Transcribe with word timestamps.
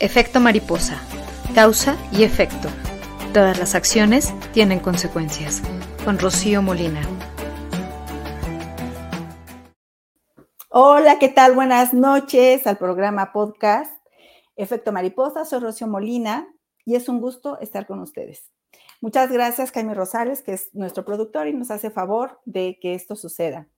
Efecto 0.00 0.40
mariposa. 0.40 0.98
Causa 1.54 1.94
y 2.10 2.22
efecto. 2.22 2.68
Todas 3.34 3.58
las 3.58 3.74
acciones 3.74 4.32
tienen 4.54 4.80
consecuencias. 4.80 5.60
Con 6.06 6.18
Rocío 6.18 6.62
Molina. 6.62 7.02
Hola, 10.70 11.18
¿qué 11.18 11.28
tal? 11.28 11.54
Buenas 11.54 11.92
noches 11.92 12.66
al 12.66 12.78
programa 12.78 13.30
podcast 13.34 13.94
Efecto 14.56 14.90
Mariposa. 14.90 15.44
Soy 15.44 15.60
Rocío 15.60 15.86
Molina 15.86 16.48
y 16.86 16.94
es 16.94 17.10
un 17.10 17.20
gusto 17.20 17.60
estar 17.60 17.86
con 17.86 18.00
ustedes. 18.00 18.50
Muchas 19.02 19.30
gracias, 19.30 19.70
Jaime 19.70 19.92
Rosales, 19.92 20.40
que 20.40 20.54
es 20.54 20.74
nuestro 20.74 21.04
productor 21.04 21.46
y 21.46 21.52
nos 21.52 21.70
hace 21.70 21.90
favor 21.90 22.40
de 22.46 22.78
que 22.80 22.94
esto 22.94 23.16
suceda. 23.16 23.68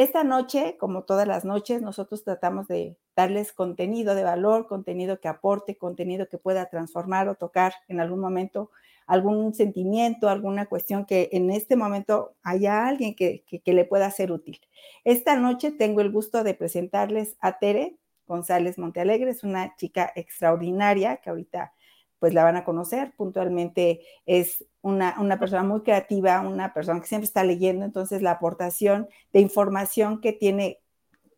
Esta 0.00 0.24
noche, 0.24 0.78
como 0.78 1.02
todas 1.02 1.28
las 1.28 1.44
noches, 1.44 1.82
nosotros 1.82 2.24
tratamos 2.24 2.66
de 2.68 2.96
darles 3.14 3.52
contenido 3.52 4.14
de 4.14 4.24
valor, 4.24 4.66
contenido 4.66 5.20
que 5.20 5.28
aporte, 5.28 5.76
contenido 5.76 6.26
que 6.26 6.38
pueda 6.38 6.70
transformar 6.70 7.28
o 7.28 7.34
tocar 7.34 7.74
en 7.86 8.00
algún 8.00 8.18
momento 8.18 8.70
algún 9.06 9.52
sentimiento, 9.52 10.30
alguna 10.30 10.64
cuestión 10.64 11.04
que 11.04 11.28
en 11.32 11.50
este 11.50 11.76
momento 11.76 12.34
haya 12.42 12.88
alguien 12.88 13.14
que, 13.14 13.44
le 13.62 13.84
pueda 13.84 14.10
ser 14.10 14.32
útil. 14.32 14.58
Esta 15.04 15.36
noche 15.36 15.70
tengo 15.70 16.00
el 16.00 16.10
gusto 16.10 16.44
de 16.44 16.54
presentarles 16.54 17.36
a 17.38 17.58
Tere 17.58 17.98
González 18.26 18.78
Montealegre, 18.78 19.32
es 19.32 19.44
una 19.44 19.76
chica 19.76 20.10
extraordinaria 20.16 21.18
que 21.18 21.28
ahorita 21.28 21.74
pues 22.20 22.34
la 22.34 22.44
van 22.44 22.56
a 22.56 22.64
conocer. 22.64 23.12
Puntualmente 23.16 24.02
es 24.26 24.64
una, 24.82 25.16
una, 25.18 25.40
persona 25.40 25.64
muy 25.64 25.80
creativa, 25.80 26.40
una 26.42 26.72
persona 26.72 27.00
que 27.00 27.08
siempre 27.08 27.26
está 27.26 27.42
leyendo, 27.42 27.84
entonces 27.84 28.22
la 28.22 28.32
aportación 28.32 29.08
de 29.32 29.40
información 29.40 30.20
que 30.20 30.32
tiene 30.32 30.80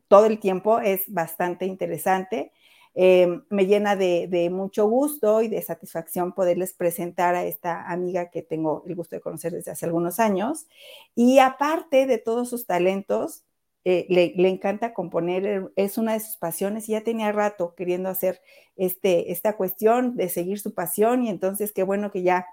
todo 0.09 0.27
el 0.27 0.39
tiempo 0.39 0.81
es 0.81 1.05
bastante 1.07 1.65
interesante. 1.65 2.53
Eh, 2.95 3.41
me 3.49 3.65
llena 3.65 3.97
de, 3.97 4.27
de, 4.29 4.51
mucho 4.51 4.87
gusto 4.87 5.41
y 5.41 5.49
de 5.49 5.63
satisfacción 5.63 6.33
poderles 6.33 6.75
presentar 6.75 7.35
a 7.35 7.45
esta 7.45 7.91
amiga 7.91 8.29
que 8.29 8.43
tengo 8.43 8.85
el 8.87 8.95
gusto 8.95 9.17
de 9.17 9.23
conocer 9.23 9.53
desde 9.53 9.71
hace 9.71 9.87
algunos 9.87 10.21
años. 10.21 10.67
Y 11.15 11.39
aparte 11.39 12.07
de 12.07 12.19
todos 12.19 12.51
sus 12.51 12.67
talentos, 12.67 13.45
eh, 13.85 14.07
le, 14.09 14.49
encanta 14.49 14.95
componer, 14.95 15.47
eh, 15.47 15.63
es 15.75 15.99
una 15.99 16.13
de 16.13 16.21
sus 16.21 16.37
pasiones 16.37 16.89
y 16.89 16.93
ya 16.93 17.03
tenía 17.03 17.33
rato 17.33 17.75
queriendo 17.75 18.09
hacer 18.09 18.41
este, 18.77 19.33
esta 19.33 19.57
cuestión 19.57 20.17
de 20.17 20.29
seguir 20.29 20.61
su 20.61 20.73
pasión 20.73 21.25
y 21.25 21.29
entonces 21.29 21.73
qué 21.73 21.83
bueno 21.83 22.13
que 22.13 22.23
ya 22.23 22.47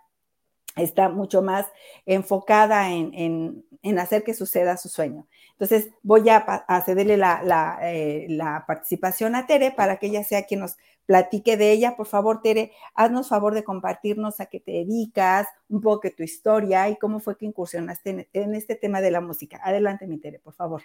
está 0.76 1.10
mucho 1.10 1.42
más 1.42 1.68
enfocada 2.06 2.92
en, 2.92 3.66
hacer 4.00 4.24
que 4.24 4.34
suceda 4.34 4.78
su 4.78 4.90
sueño. 4.90 5.28
Entonces 5.52 5.90
voy 6.04 6.30
a, 6.30 6.84
cederle 6.86 7.18
la, 7.18 7.80
eh, 7.84 8.26
la, 8.30 8.64
participación 8.66 9.36
a 9.36 9.46
Tere 9.46 9.72
para 9.72 9.98
que 9.98 10.08
ella 10.08 10.24
sea 10.24 10.46
quien 10.46 10.62
nos 10.62 10.78
platique 11.06 11.58
de 11.58 11.72
ella. 11.72 11.96
Por 11.96 12.08
favor, 12.08 12.42
Tere, 12.42 12.72
haznos 12.96 13.30
favor 13.30 13.54
de 13.54 13.64
compartirnos 13.64 14.40
a 14.40 14.48
qué 14.48 14.60
te 14.60 14.72
dedicas, 14.72 15.48
un 15.68 15.82
poco 15.82 16.02
de 16.04 16.12
tu 16.12 16.24
historia 16.24 16.90
y 16.90 16.98
cómo 16.98 17.20
fue 17.20 17.38
que 17.38 17.46
incursionaste 17.46 18.10
en, 18.10 18.28
en 18.34 18.56
este 18.56 18.76
tema 18.76 19.02
de 19.02 19.12
la 19.12 19.22
música. 19.22 19.60
Adelante, 19.64 20.08
mi 20.08 20.18
Tere, 20.18 20.40
por 20.40 20.54
favor. 20.54 20.84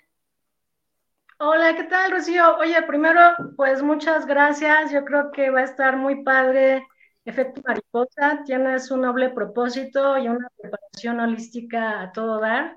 Hola, 1.38 1.74
¿qué 1.77 1.84
tal, 1.84 2.12
Rocío? 2.12 2.56
Oye, 2.58 2.80
primero, 2.82 3.20
pues 3.56 3.82
muchas 3.82 4.24
gracias. 4.24 4.92
Yo 4.92 5.04
creo 5.04 5.30
que 5.32 5.50
va 5.50 5.60
a 5.60 5.64
estar 5.64 5.96
muy 5.96 6.22
padre 6.22 6.86
Efecto 7.24 7.60
Mariposa. 7.64 8.42
Tienes 8.44 8.90
un 8.90 9.00
noble 9.00 9.30
propósito 9.30 10.16
y 10.16 10.28
una 10.28 10.48
preparación 10.56 11.18
holística 11.20 12.02
a 12.02 12.12
todo 12.12 12.40
dar. 12.40 12.77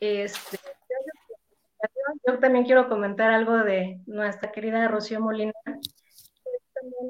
Este, 0.00 0.58
yo 2.26 2.38
también 2.38 2.64
quiero 2.64 2.88
comentar 2.88 3.30
algo 3.30 3.58
de 3.58 4.00
nuestra 4.06 4.50
querida 4.52 4.88
Rocío 4.88 5.20
Molina. 5.20 5.52
Es 5.66 5.82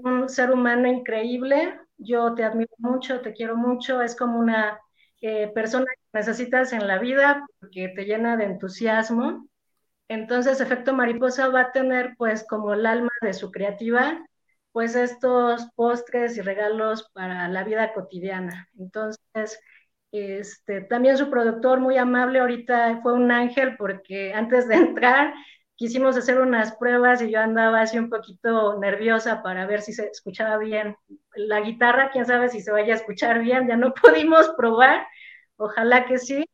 un 0.03 0.29
ser 0.29 0.51
humano 0.51 0.89
increíble. 0.89 1.79
Yo 1.97 2.35
te 2.35 2.43
admiro 2.43 2.75
mucho, 2.79 3.21
te 3.21 3.33
quiero 3.33 3.57
mucho. 3.57 4.03
Es 4.03 4.17
como 4.17 4.39
una 4.39 4.81
eh, 5.21 5.49
persona 5.55 5.87
que 5.87 6.19
necesitas 6.19 6.73
en 6.73 6.89
la 6.89 6.99
vida 6.99 7.47
porque 7.61 7.89
te 7.95 8.05
llena 8.05 8.37
de 8.37 8.45
entusiasmo 8.47 9.47
entonces, 10.13 10.61
efecto 10.61 10.95
mariposa 10.95 11.49
va 11.49 11.63
a 11.63 11.73
tener 11.73 12.15
pues 12.19 12.45
como 12.49 12.75
el 12.75 12.87
alma 12.87 13.11
de 13.23 13.33
su 13.35 13.51
creativa, 13.51 14.25
pues 14.73 14.97
estos 14.97 15.67
postres 15.77 16.37
y 16.37 16.41
regalos 16.41 17.11
para 17.13 17.49
la 17.49 17.65
vida 17.65 17.93
cotidiana. 17.93 18.69
Entonces, 18.79 19.61
este, 20.13 20.83
también 20.83 21.17
su 21.19 21.31
productor 21.31 21.81
muy 21.81 21.97
amable 21.99 22.41
ahorita 22.41 23.01
fue 23.03 23.15
un 23.15 23.31
ángel 23.31 23.77
porque 23.77 24.33
antes 24.35 24.69
de 24.69 24.75
entrar 24.77 25.35
quisimos 25.77 26.17
hacer 26.17 26.41
unas 26.41 26.77
pruebas 26.77 27.23
y 27.23 27.31
yo 27.31 27.41
andaba 27.41 27.81
así 27.81 27.99
un 27.99 28.09
poquito 28.11 28.79
nerviosa 28.79 29.43
para 29.43 29.67
ver 29.67 29.83
si 29.83 29.93
se 29.93 30.07
escuchaba 30.07 30.59
bien. 30.59 30.97
La 31.35 31.61
guitarra, 31.61 32.11
quién 32.13 32.27
sabe 32.27 32.49
si 32.49 32.61
se 32.61 32.71
vaya 32.73 32.95
a 32.95 32.97
escuchar 32.99 33.41
bien, 33.41 33.67
ya 33.69 33.77
no 33.77 33.93
pudimos 34.03 34.49
probar, 34.57 35.07
ojalá 35.57 36.07
que 36.07 36.19
sí. 36.19 36.45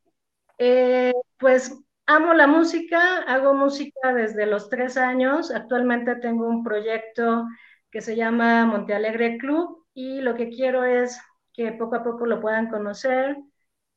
Eh, 0.59 1.13
pues 1.39 1.75
Amo 2.11 2.33
la 2.33 2.47
música, 2.47 3.19
hago 3.27 3.53
música 3.53 4.15
desde 4.15 4.47
los 4.47 4.71
tres 4.71 4.97
años. 4.97 5.51
Actualmente 5.51 6.17
tengo 6.17 6.47
un 6.49 6.65
proyecto 6.65 7.47
que 7.91 8.01
se 8.01 8.17
llama 8.17 8.65
Montealegre 8.65 9.37
Club 9.37 9.85
y 9.93 10.23
lo 10.23 10.35
que 10.35 10.49
quiero 10.49 10.85
es 10.85 11.21
que 11.53 11.71
poco 11.73 11.97
a 11.97 12.03
poco 12.03 12.25
lo 12.25 12.41
puedan 12.41 12.71
conocer. 12.71 13.37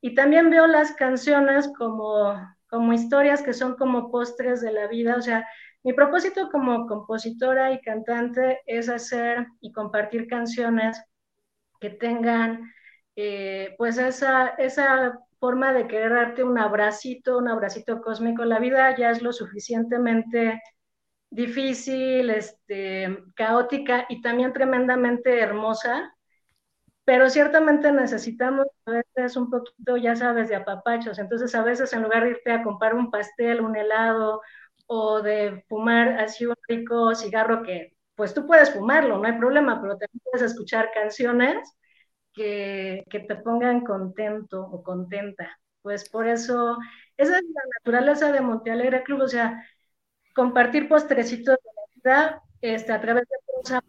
Y 0.01 0.13
también 0.13 0.49
veo 0.49 0.67
las 0.67 0.91
canciones 0.91 1.71
como, 1.77 2.35
como 2.67 2.91
historias 2.91 3.41
que 3.43 3.53
son 3.53 3.75
como 3.77 4.11
postres 4.11 4.59
de 4.59 4.73
la 4.73 4.87
vida. 4.87 5.15
O 5.15 5.21
sea, 5.21 5.47
mi 5.83 5.93
propósito 5.93 6.49
como 6.51 6.87
compositora 6.87 7.71
y 7.71 7.79
cantante 7.79 8.59
es 8.65 8.89
hacer 8.89 9.47
y 9.61 9.71
compartir 9.71 10.27
canciones 10.27 11.01
que 11.79 11.91
tengan 11.91 12.73
eh, 13.15 13.73
pues 13.77 13.97
esa, 13.97 14.49
esa 14.57 15.17
forma 15.41 15.73
de 15.73 15.87
querer 15.87 16.13
darte 16.13 16.43
un 16.45 16.59
abracito, 16.59 17.37
un 17.39 17.49
abracito 17.49 18.01
cósmico. 18.01 18.45
La 18.45 18.59
vida 18.59 18.95
ya 18.97 19.11
es 19.11 19.21
lo 19.23 19.33
suficientemente 19.33 20.61
difícil, 21.31 22.29
este, 22.31 23.19
caótica 23.35 24.05
y 24.09 24.21
también 24.21 24.53
tremendamente 24.53 25.39
hermosa, 25.41 26.15
pero 27.05 27.29
ciertamente 27.29 27.91
necesitamos 27.91 28.67
a 28.85 28.91
veces 28.91 29.35
un 29.37 29.49
poquito, 29.49 29.97
ya 29.97 30.15
sabes, 30.15 30.49
de 30.49 30.55
apapachos. 30.55 31.19
Entonces, 31.19 31.53
a 31.55 31.63
veces 31.63 31.93
en 31.93 32.03
lugar 32.03 32.23
de 32.23 32.31
irte 32.31 32.51
a 32.51 32.63
comprar 32.63 32.93
un 32.95 33.11
pastel, 33.11 33.61
un 33.61 33.75
helado 33.75 34.41
o 34.87 35.21
de 35.21 35.65
fumar 35.69 36.19
así 36.19 36.45
un 36.45 36.55
rico 36.67 37.15
cigarro 37.15 37.63
que, 37.63 37.95
pues 38.15 38.33
tú 38.33 38.45
puedes 38.47 38.71
fumarlo, 38.71 39.17
no 39.17 39.25
hay 39.27 39.37
problema, 39.37 39.81
pero 39.81 39.93
también 39.97 40.21
puedes 40.23 40.51
escuchar 40.51 40.91
canciones 40.93 41.57
que, 43.09 43.19
te 43.27 43.35
pongan 43.35 43.81
contento 43.81 44.61
o 44.61 44.83
contenta. 44.83 45.59
Pues 45.81 46.09
por 46.09 46.27
eso, 46.27 46.77
esa 47.17 47.37
es 47.37 47.43
la 47.43 47.61
naturaleza 47.79 48.31
de 48.31 48.41
Montealegre 48.41 49.03
Club, 49.03 49.21
o 49.21 49.27
sea, 49.27 49.65
compartir 50.35 50.87
postrecitos 50.87 51.57
de 51.57 51.71
la 51.75 51.81
vida 51.95 52.41
este, 52.61 52.91
a 52.91 53.01
través 53.01 53.27
de 53.27 53.35
prosa 53.45 53.83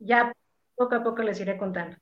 ya 0.00 0.32
poco 0.74 0.94
a 0.94 1.02
poco 1.02 1.22
les 1.22 1.38
iré 1.40 1.58
contando. 1.58 1.96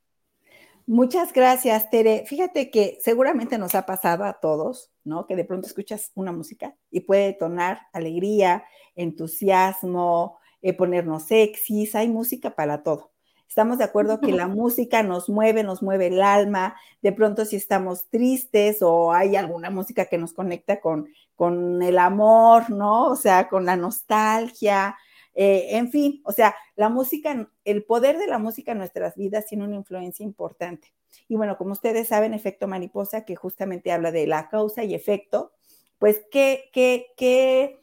Muchas 0.87 1.33
gracias, 1.33 1.89
Tere. 1.91 2.25
Fíjate 2.25 2.71
que 2.71 2.97
seguramente 3.01 3.59
nos 3.59 3.75
ha 3.75 3.85
pasado 3.85 4.23
a 4.23 4.39
todos, 4.39 4.89
¿no? 5.03 5.27
Que 5.27 5.35
de 5.35 5.45
pronto 5.45 5.67
escuchas 5.67 6.11
una 6.15 6.31
música 6.31 6.75
y 6.89 7.01
puede 7.01 7.27
detonar 7.27 7.81
alegría, 7.93 8.63
entusiasmo, 8.95 10.38
eh, 10.61 10.73
ponernos 10.73 11.23
sexys, 11.23 11.95
hay 11.95 12.09
música 12.09 12.55
para 12.55 12.83
todo. 12.83 13.11
Estamos 13.47 13.79
de 13.79 13.83
acuerdo 13.83 14.21
que 14.21 14.31
la 14.31 14.47
música 14.47 15.01
nos 15.01 15.27
mueve, 15.27 15.63
nos 15.63 15.81
mueve 15.81 16.07
el 16.07 16.21
alma. 16.21 16.75
De 17.01 17.11
pronto 17.11 17.45
si 17.45 17.55
estamos 17.55 18.07
tristes 18.09 18.81
o 18.81 19.11
hay 19.11 19.35
alguna 19.35 19.71
música 19.71 20.05
que 20.05 20.19
nos 20.19 20.33
conecta 20.33 20.79
con, 20.79 21.07
con 21.35 21.81
el 21.81 21.97
amor, 21.97 22.69
¿no? 22.69 23.07
O 23.07 23.15
sea, 23.15 23.49
con 23.49 23.65
la 23.65 23.75
nostalgia. 23.75 24.95
Eh, 25.33 25.77
en 25.77 25.89
fin, 25.89 26.21
o 26.25 26.31
sea, 26.31 26.55
la 26.75 26.89
música, 26.89 27.49
el 27.65 27.83
poder 27.85 28.17
de 28.19 28.27
la 28.27 28.37
música 28.37 28.73
en 28.73 28.77
nuestras 28.79 29.15
vidas 29.15 29.45
tiene 29.47 29.63
una 29.63 29.77
influencia 29.77 30.23
importante. 30.23 30.93
Y 31.27 31.35
bueno, 31.35 31.57
como 31.57 31.71
ustedes 31.71 32.07
saben, 32.07 32.33
efecto 32.33 32.67
mariposa, 32.67 33.25
que 33.25 33.35
justamente 33.35 33.91
habla 33.91 34.11
de 34.11 34.27
la 34.27 34.49
causa 34.49 34.83
y 34.83 34.93
efecto, 34.93 35.53
pues, 35.97 36.21
¿qué, 36.31 36.69
qué, 36.71 37.07
qué 37.17 37.79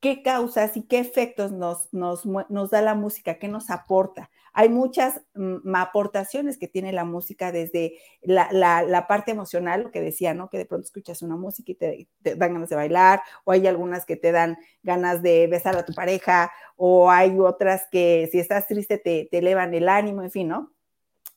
qué 0.00 0.22
causas 0.22 0.76
y 0.76 0.82
qué 0.82 0.98
efectos 0.98 1.52
nos, 1.52 1.88
nos, 1.92 2.70
da 2.70 2.82
la 2.82 2.94
música, 2.94 3.38
qué 3.38 3.48
nos 3.48 3.70
aporta. 3.70 4.30
Hay 4.52 4.68
muchas 4.68 5.20
mm, 5.34 5.74
aportaciones 5.74 6.58
que 6.58 6.68
tiene 6.68 6.92
la 6.92 7.04
música 7.04 7.52
desde 7.52 7.98
la, 8.22 9.06
parte 9.08 9.30
emocional, 9.32 9.84
lo 9.84 9.90
que 9.90 10.00
decía, 10.00 10.34
¿no? 10.34 10.48
Que 10.48 10.58
de 10.58 10.66
pronto 10.66 10.86
escuchas 10.86 11.22
una 11.22 11.36
música 11.36 11.72
y 11.72 11.74
te, 11.74 12.08
dan 12.36 12.54
ganas 12.54 12.70
de 12.70 12.76
bailar, 12.76 13.22
o 13.44 13.52
hay 13.52 13.66
algunas 13.66 14.06
que 14.06 14.16
te 14.16 14.32
dan 14.32 14.58
ganas 14.82 15.22
de 15.22 15.46
besar 15.46 15.76
a 15.76 15.84
tu 15.84 15.92
pareja, 15.92 16.52
o 16.76 17.10
hay 17.10 17.38
otras 17.38 17.86
que 17.90 18.28
si 18.32 18.38
estás 18.38 18.66
triste 18.66 18.98
te, 18.98 19.28
te 19.30 19.38
elevan 19.38 19.74
el 19.74 19.88
ánimo, 19.88 20.22
en 20.22 20.30
fin, 20.30 20.48
¿no? 20.48 20.75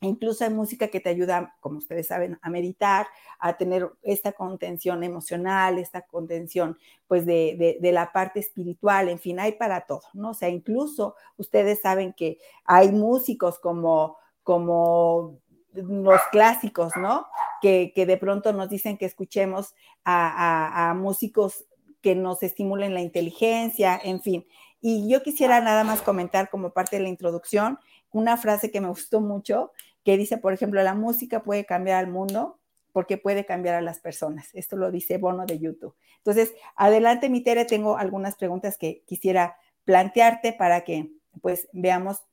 Incluso 0.01 0.45
hay 0.45 0.49
música 0.49 0.87
que 0.87 1.01
te 1.01 1.09
ayuda, 1.09 1.57
como 1.59 1.79
ustedes 1.79 2.07
saben, 2.07 2.39
a 2.41 2.49
meditar, 2.49 3.07
a 3.37 3.57
tener 3.57 3.89
esta 4.01 4.31
contención 4.31 5.03
emocional, 5.03 5.77
esta 5.77 6.03
contención, 6.03 6.77
pues, 7.07 7.25
de, 7.25 7.77
la 7.81 8.13
parte 8.13 8.39
espiritual, 8.39 9.09
en 9.09 9.19
fin, 9.19 9.41
hay 9.41 9.53
para 9.53 9.81
todo, 9.81 10.03
¿no? 10.13 10.29
O 10.29 10.33
sea, 10.33 10.47
incluso 10.47 11.15
ustedes 11.37 11.81
saben 11.81 12.13
que 12.13 12.37
hay 12.63 12.93
músicos 12.93 13.59
como, 13.59 14.15
como 14.43 15.37
los 15.73 16.21
clásicos, 16.31 16.93
¿no? 16.95 17.27
Que, 17.61 17.91
de 17.93 18.17
pronto 18.17 18.53
nos 18.53 18.69
dicen 18.69 18.97
que 18.97 19.05
escuchemos 19.05 19.75
a, 20.05 20.89
a 20.89 20.93
músicos 20.93 21.65
que 22.01 22.15
nos 22.15 22.41
estimulen 22.41 22.93
la 22.93 23.01
inteligencia, 23.01 23.99
en 24.01 24.21
fin. 24.21 24.47
Y 24.79 25.09
yo 25.09 25.21
quisiera 25.23 25.59
nada 25.59 25.83
más 25.83 26.01
comentar 26.01 26.49
como 26.49 26.69
parte 26.69 26.95
de 26.95 27.03
la 27.03 27.09
introducción 27.09 27.79
una 28.11 28.37
frase 28.37 28.71
que 28.71 28.81
me 28.81 28.87
gustó 28.87 29.21
mucho, 29.21 29.71
que 30.03 30.17
dice, 30.17 30.37
por 30.37 30.53
ejemplo, 30.53 30.81
la 30.83 30.93
música 30.93 31.43
puede 31.43 31.65
cambiar 31.65 31.97
al 31.97 32.11
mundo 32.11 32.59
porque 32.91 33.17
puede 33.17 33.45
cambiar 33.45 33.75
a 33.75 33.81
las 33.81 33.99
personas. 33.99 34.49
Esto 34.53 34.75
lo 34.75 34.91
dice 34.91 35.17
Bono 35.17 35.45
de 35.45 35.59
YouTube. 35.59 35.95
Entonces, 36.17 36.53
adelante, 36.75 37.29
mi 37.29 37.41
Tere, 37.41 37.65
tengo 37.65 37.97
algunas 37.97 38.35
preguntas 38.35 38.77
que 38.77 39.03
quisiera 39.05 39.57
plantearte 39.85 40.53
para 40.53 40.81
que 40.81 41.11
pues 41.41 41.69
veamos 41.71 42.23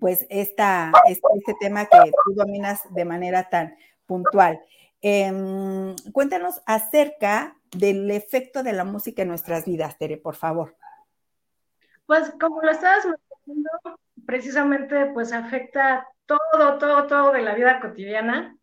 pues 0.00 0.26
esta, 0.28 0.92
este, 1.08 1.54
tema 1.60 1.86
que 1.86 1.98
tú 2.24 2.34
dominas 2.34 2.82
de 2.90 3.04
manera 3.04 3.48
tan 3.48 3.76
puntual. 4.06 4.60
Em, 5.00 5.94
cuéntanos 6.12 6.62
acerca 6.66 7.56
del 7.76 8.10
efecto 8.10 8.62
de 8.62 8.72
la 8.72 8.84
música 8.84 9.22
en 9.22 9.28
nuestras 9.28 9.64
vidas, 9.64 9.98
Tere, 9.98 10.16
por 10.16 10.36
favor. 10.36 10.76
Pues 12.06 12.32
como 12.40 12.62
lo 12.62 12.70
estabas 12.70 13.04
mencionando, 13.06 14.00
precisamente 14.26 15.06
pues 15.06 15.32
afecta 15.32 16.06
todo, 16.26 16.78
todo, 16.78 17.06
todo 17.06 17.32
de 17.32 17.42
la 17.42 17.54
vida 17.54 17.80
cotidiana. 17.80 18.56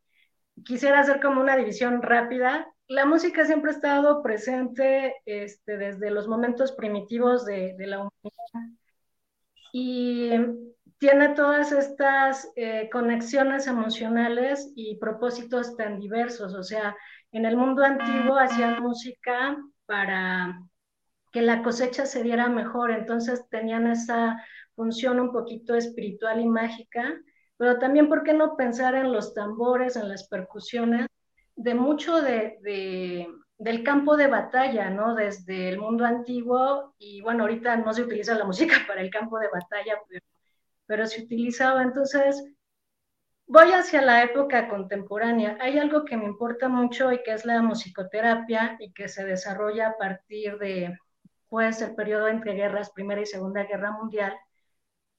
Quisiera 0.65 0.99
hacer 0.99 1.21
como 1.21 1.41
una 1.41 1.55
división 1.55 2.01
rápida. 2.01 2.67
La 2.87 3.05
música 3.05 3.45
siempre 3.45 3.71
ha 3.71 3.75
estado 3.75 4.21
presente 4.21 5.15
este, 5.25 5.77
desde 5.77 6.11
los 6.11 6.27
momentos 6.27 6.73
primitivos 6.73 7.45
de, 7.45 7.75
la 7.79 7.99
humanidad 7.99 8.77
y 9.73 10.31
tiene 10.97 11.29
todas 11.29 11.71
estas 11.71 12.51
eh, 12.55 12.89
conexiones 12.91 13.65
emocionales 13.67 14.71
y 14.75 14.97
propósitos 14.97 15.75
tan 15.77 15.99
diversos. 15.99 16.53
O 16.53 16.63
sea, 16.63 16.95
en 17.31 17.45
el 17.45 17.55
mundo 17.55 17.83
antiguo 17.83 18.37
hacían 18.37 18.83
música 18.83 19.57
para 19.85 20.61
que 21.31 21.41
la 21.41 21.63
cosecha 21.63 22.05
se 22.05 22.23
diera 22.23 22.49
mejor, 22.49 22.91
entonces 22.91 23.47
tenían 23.49 23.87
esa 23.87 24.43
función 24.75 25.19
un 25.19 25.31
poquito 25.31 25.75
espiritual 25.75 26.41
y 26.41 26.45
mágica 26.45 27.17
pero 27.61 27.77
también, 27.77 28.09
¿por 28.09 28.23
qué 28.23 28.33
no 28.33 28.57
pensar 28.57 28.95
en 28.95 29.13
los 29.13 29.35
tambores, 29.35 29.95
en 29.95 30.09
las 30.09 30.27
percusiones, 30.27 31.05
de 31.55 31.75
mucho 31.75 32.19
de, 32.19 33.27
del 33.59 33.83
campo 33.83 34.17
de 34.17 34.25
batalla, 34.25 34.89
¿no? 34.89 35.13
Desde 35.13 35.69
el 35.69 35.77
mundo 35.77 36.03
antiguo, 36.03 36.95
y 36.97 37.21
bueno, 37.21 37.43
ahorita 37.43 37.75
no 37.75 37.93
se 37.93 38.01
utiliza 38.01 38.33
la 38.33 38.45
música 38.45 38.77
para 38.87 39.01
el 39.01 39.11
campo 39.11 39.37
de 39.37 39.47
batalla, 39.49 39.93
pero, 40.09 40.25
pero 40.87 41.05
se 41.05 41.21
utilizaba. 41.21 41.83
Entonces, 41.83 42.43
voy 43.45 43.71
hacia 43.73 44.01
la 44.01 44.23
época 44.23 44.67
contemporánea. 44.67 45.55
Hay 45.61 45.77
algo 45.77 46.03
que 46.03 46.17
me 46.17 46.25
importa 46.25 46.67
mucho 46.67 47.11
y 47.11 47.21
que 47.21 47.33
es 47.33 47.45
la 47.45 47.61
musicoterapia 47.61 48.75
y 48.79 48.91
que 48.91 49.07
se 49.07 49.23
desarrolla 49.23 49.89
a 49.89 49.97
partir 49.97 50.57
de, 50.57 50.97
pues, 51.47 51.79
el 51.83 51.93
periodo 51.93 52.27
entre 52.27 52.53
guerras, 52.55 52.89
Primera 52.89 53.21
y 53.21 53.27
Segunda 53.27 53.65
Guerra 53.65 53.91
Mundial 53.91 54.35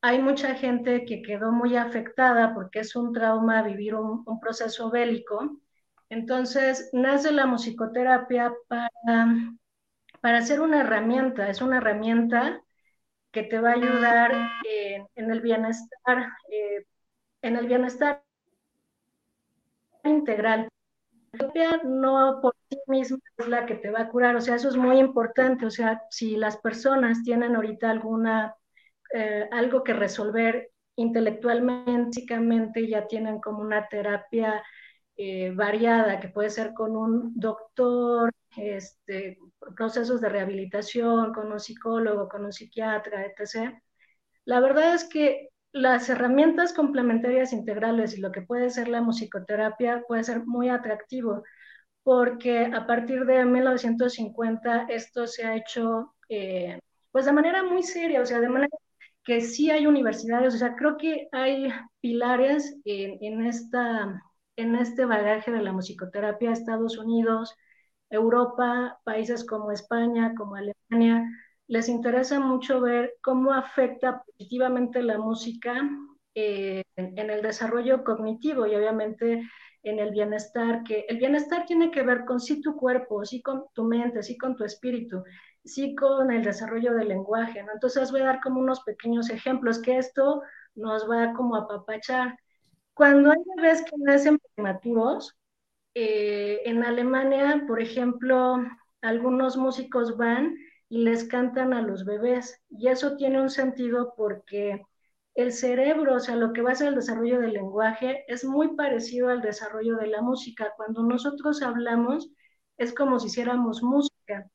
hay 0.02 0.20
mucha 0.20 0.54
gente 0.56 1.04
que 1.04 1.22
quedó 1.22 1.52
muy 1.52 1.76
afectada 1.76 2.54
porque 2.54 2.80
es 2.80 2.96
un 2.96 3.12
trauma 3.12 3.62
vivir 3.62 3.94
un, 3.94 4.40
proceso 4.40 4.90
bélico. 4.90 5.60
Entonces, 6.08 6.90
nace 6.92 7.30
la 7.30 7.46
musicoterapia 7.46 8.52
para, 8.68 8.90
para 10.20 10.42
ser 10.42 10.60
una 10.60 10.80
herramienta, 10.80 11.48
es 11.48 11.62
una 11.62 11.78
herramienta 11.78 12.62
que 13.30 13.44
te 13.44 13.60
va 13.60 13.70
a 13.70 13.74
ayudar 13.74 14.32
en 15.14 15.30
el 15.30 15.40
bienestar, 15.40 16.32
eh, 16.50 16.84
en 17.42 17.56
el 17.56 17.66
bienestar 17.68 18.22
integral. 20.04 20.68
No 21.84 22.40
por 22.42 22.54
sí 22.68 22.78
misma 22.88 23.18
es 23.38 23.48
la 23.48 23.66
que 23.66 23.76
te 23.76 23.90
va 23.90 24.02
a 24.02 24.08
curar, 24.08 24.36
o 24.36 24.40
sea, 24.40 24.56
eso 24.56 24.68
es 24.68 24.76
muy 24.76 24.98
importante, 24.98 25.64
o 25.64 25.70
sea, 25.70 26.02
si 26.10 26.36
las 26.36 26.58
personas 26.58 27.22
tienen 27.22 27.56
ahorita 27.56 27.90
alguna 27.90 28.54
eh, 29.14 29.48
algo 29.50 29.82
que 29.84 29.92
resolver 29.94 30.70
intelectualmente, 30.96 32.20
físicamente, 32.20 32.88
ya 32.88 33.06
tienen 33.06 33.40
como 33.40 33.60
una 33.60 33.88
terapia 33.88 34.62
eh, 35.16 35.52
variada, 35.54 36.20
que 36.20 36.28
puede 36.28 36.50
ser 36.50 36.72
con 36.74 36.96
un 36.96 37.32
doctor, 37.38 38.32
este, 38.56 39.38
procesos 39.76 40.20
de 40.20 40.28
rehabilitación, 40.28 41.32
con 41.32 41.52
un 41.52 41.60
psicólogo, 41.60 42.28
con 42.28 42.44
un 42.44 42.52
psiquiatra, 42.52 43.26
etc. 43.26 43.74
La 44.44 44.60
verdad 44.60 44.94
es 44.94 45.04
que 45.04 45.48
las 45.72 46.08
herramientas 46.10 46.72
complementarias 46.74 47.52
integrales 47.52 48.16
y 48.16 48.20
lo 48.20 48.32
que 48.32 48.42
puede 48.42 48.70
ser 48.70 48.88
la 48.88 49.02
musicoterapia 49.02 50.04
puede 50.06 50.24
ser 50.24 50.44
muy 50.46 50.68
atractivo, 50.68 51.42
porque 52.02 52.66
a 52.66 52.86
partir 52.86 53.24
de 53.26 53.44
1950 53.44 54.86
esto 54.90 55.26
se 55.26 55.44
ha 55.46 55.56
hecho 55.56 56.14
eh, 56.28 56.78
pues 57.12 57.26
de 57.26 57.32
manera 57.32 57.62
muy 57.62 57.82
seria, 57.82 58.22
o 58.22 58.26
sea, 58.26 58.40
de 58.40 58.48
manera 58.48 58.70
que 59.24 59.40
sí 59.40 59.70
hay 59.70 59.86
universidades, 59.86 60.54
o 60.54 60.58
sea, 60.58 60.74
creo 60.76 60.96
que 60.96 61.28
hay 61.32 61.68
pilares 62.00 62.76
en, 62.84 63.46
esta, 63.46 64.22
en 64.56 64.76
este 64.76 65.04
bagaje 65.04 65.50
de 65.52 65.62
la 65.62 65.72
musicoterapia, 65.72 66.52
Estados 66.52 66.98
Unidos, 66.98 67.54
Europa, 68.10 68.98
países 69.04 69.44
como 69.44 69.72
España, 69.72 70.34
como 70.36 70.56
Alemania, 70.56 71.24
les 71.68 71.88
interesa 71.88 72.40
mucho 72.40 72.80
ver 72.80 73.14
cómo 73.22 73.52
afecta 73.52 74.22
positivamente 74.24 75.02
la 75.02 75.18
música 75.18 75.88
eh, 76.34 76.82
en, 76.96 77.18
en, 77.18 77.30
el 77.30 77.42
desarrollo 77.42 78.04
cognitivo 78.04 78.66
y 78.66 78.74
obviamente 78.74 79.42
en 79.82 79.98
el 79.98 80.10
bienestar, 80.10 80.82
que 80.84 81.04
el 81.08 81.18
bienestar 81.18 81.66
tiene 81.66 81.90
que 81.90 82.02
ver 82.02 82.24
con 82.24 82.40
sí 82.40 82.60
tu 82.60 82.76
cuerpo, 82.76 83.24
sí 83.24 83.42
con 83.42 83.64
tu 83.74 83.84
mente, 83.84 84.22
sí 84.22 84.38
con 84.38 84.56
tu 84.56 84.64
espíritu 84.64 85.22
sí 85.64 85.94
con 85.94 86.30
el 86.32 86.42
desarrollo 86.44 86.94
del 86.94 87.08
lenguaje. 87.08 87.64
Entonces 87.72 88.10
voy 88.10 88.22
a 88.22 88.26
dar 88.26 88.40
como 88.40 88.60
unos 88.60 88.82
pequeños 88.82 89.30
ejemplos 89.30 89.80
que 89.80 89.98
esto 89.98 90.42
nos 90.74 91.08
va 91.08 91.32
como 91.34 91.56
a 91.56 91.60
apapachar. 91.60 92.38
Cuando 92.94 93.30
hay 93.30 93.38
bebés 93.56 93.82
que 93.82 93.96
nacen 93.98 94.38
prematuros, 94.54 95.36
eh, 95.94 96.60
en 96.64 96.84
Alemania, 96.84 97.64
por 97.66 97.80
ejemplo, 97.80 98.64
algunos 99.02 99.56
músicos 99.56 100.16
van 100.16 100.56
y 100.88 101.04
les 101.04 101.24
cantan 101.24 101.72
a 101.72 101.82
los 101.82 102.04
bebés 102.04 102.60
y 102.70 102.88
eso 102.88 103.16
tiene 103.16 103.40
un 103.40 103.50
sentido 103.50 104.14
porque 104.16 104.82
el 105.34 105.52
cerebro, 105.52 106.16
o 106.16 106.20
sea, 106.20 106.36
lo 106.36 106.52
que 106.52 106.62
va 106.62 106.72
a 106.72 106.74
ser 106.74 106.88
el 106.88 106.94
desarrollo 106.94 107.40
del 107.40 107.54
lenguaje 107.54 108.24
es 108.28 108.44
muy 108.44 108.76
parecido 108.76 109.28
al 109.28 109.40
desarrollo 109.42 109.96
de 109.96 110.08
la 110.08 110.22
música. 110.22 110.72
Cuando 110.76 111.02
nosotros 111.02 111.62
hablamos 111.62 112.28
es 112.76 112.94
como 112.94 113.18
si 113.18 113.28
hiciéramos 113.28 113.82
música. 113.82 114.46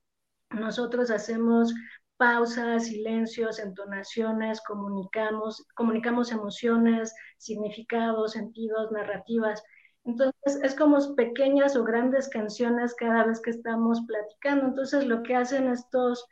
Nosotros 0.51 1.11
hacemos 1.11 1.73
pausas, 2.17 2.87
silencios, 2.87 3.59
entonaciones, 3.59 4.61
comunicamos, 4.61 5.65
comunicamos 5.75 6.31
emociones, 6.31 7.13
significados, 7.37 8.33
sentidos, 8.33 8.91
narrativas. 8.91 9.63
Entonces, 10.03 10.59
es 10.63 10.75
como 10.75 11.15
pequeñas 11.15 11.75
o 11.75 11.83
grandes 11.83 12.29
canciones 12.29 12.95
cada 12.95 13.25
vez 13.25 13.41
que 13.41 13.51
estamos 13.51 14.01
platicando. 14.07 14.67
Entonces, 14.67 15.05
lo 15.05 15.21
que 15.23 15.35
hacen 15.35 15.67
estos, 15.67 16.25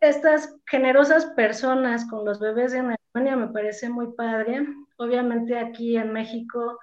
estas 0.00 0.54
generosas 0.66 1.26
personas 1.36 2.04
con 2.08 2.24
los 2.24 2.40
bebés 2.40 2.74
en 2.74 2.96
Alemania 3.14 3.36
me 3.36 3.52
parece 3.52 3.88
muy 3.88 4.12
padre. 4.14 4.66
Obviamente 4.96 5.58
aquí 5.58 5.96
en 5.96 6.12
México 6.12 6.78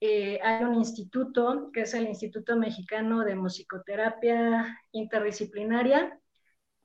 eh, 0.00 0.38
hay 0.42 0.64
un 0.64 0.74
instituto, 0.74 1.70
que 1.72 1.82
es 1.82 1.94
el 1.94 2.06
Instituto 2.06 2.56
Mexicano 2.56 3.24
de 3.24 3.36
Musicoterapia 3.36 4.78
Interdisciplinaria, 4.92 6.18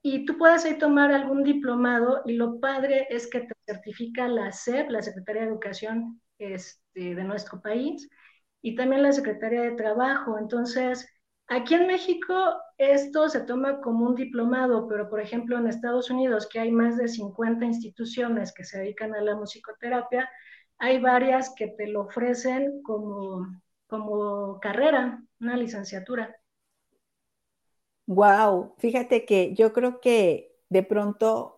y 0.02 0.26
tú 0.26 0.38
puedes 0.38 0.64
ahí 0.66 0.78
tomar 0.78 1.12
algún 1.12 1.44
diplomado 1.44 2.22
y 2.26 2.34
lo 2.34 2.60
padre 2.62 3.08
es 3.10 3.28
que 3.28 3.42
te 3.42 3.54
certifica 3.66 4.28
la 4.30 4.52
SEP, 4.52 4.90
la 4.90 5.02
Secretaría 5.02 5.42
de 5.42 5.50
Educación 5.50 6.22
este, 6.38 7.16
de 7.16 7.24
nuestro 7.26 7.62
país, 7.62 8.10
y 8.62 8.76
también 8.76 9.04
la 9.04 9.12
Secretaría 9.12 9.62
de 9.62 9.72
Trabajo. 9.72 10.38
Entonces, 10.38 11.08
aquí 11.50 11.74
en 11.74 11.88
México 11.88 12.34
esto 12.78 13.28
se 13.28 13.42
toma 13.42 13.82
como 13.82 14.06
un 14.06 14.16
diplomado, 14.16 14.88
pero 14.88 15.10
por 15.10 15.20
ejemplo 15.20 15.58
en 15.58 15.68
Estados 15.68 16.10
Unidos, 16.10 16.48
que 16.48 16.60
hay 16.60 16.72
más 16.72 16.98
de 16.98 17.08
50 17.08 17.66
instituciones 17.66 18.54
que 18.54 18.64
se 18.64 18.80
dedican 18.80 19.14
a 19.14 19.22
la 19.22 19.36
musicoterapia, 19.36 20.30
hay 20.78 21.00
varias 21.00 21.54
que 21.56 21.68
te 21.68 21.88
lo 21.88 22.02
ofrecen 22.02 22.82
como, 22.84 23.48
como 23.88 24.60
carrera, 24.62 25.22
una 25.42 25.58
licenciatura. 25.58 26.36
Wow, 28.06 28.76
fíjate 28.78 29.26
que 29.26 29.54
yo 29.54 29.74
creo 29.74 30.00
que 30.00 30.56
de 30.70 30.84
pronto 30.84 31.58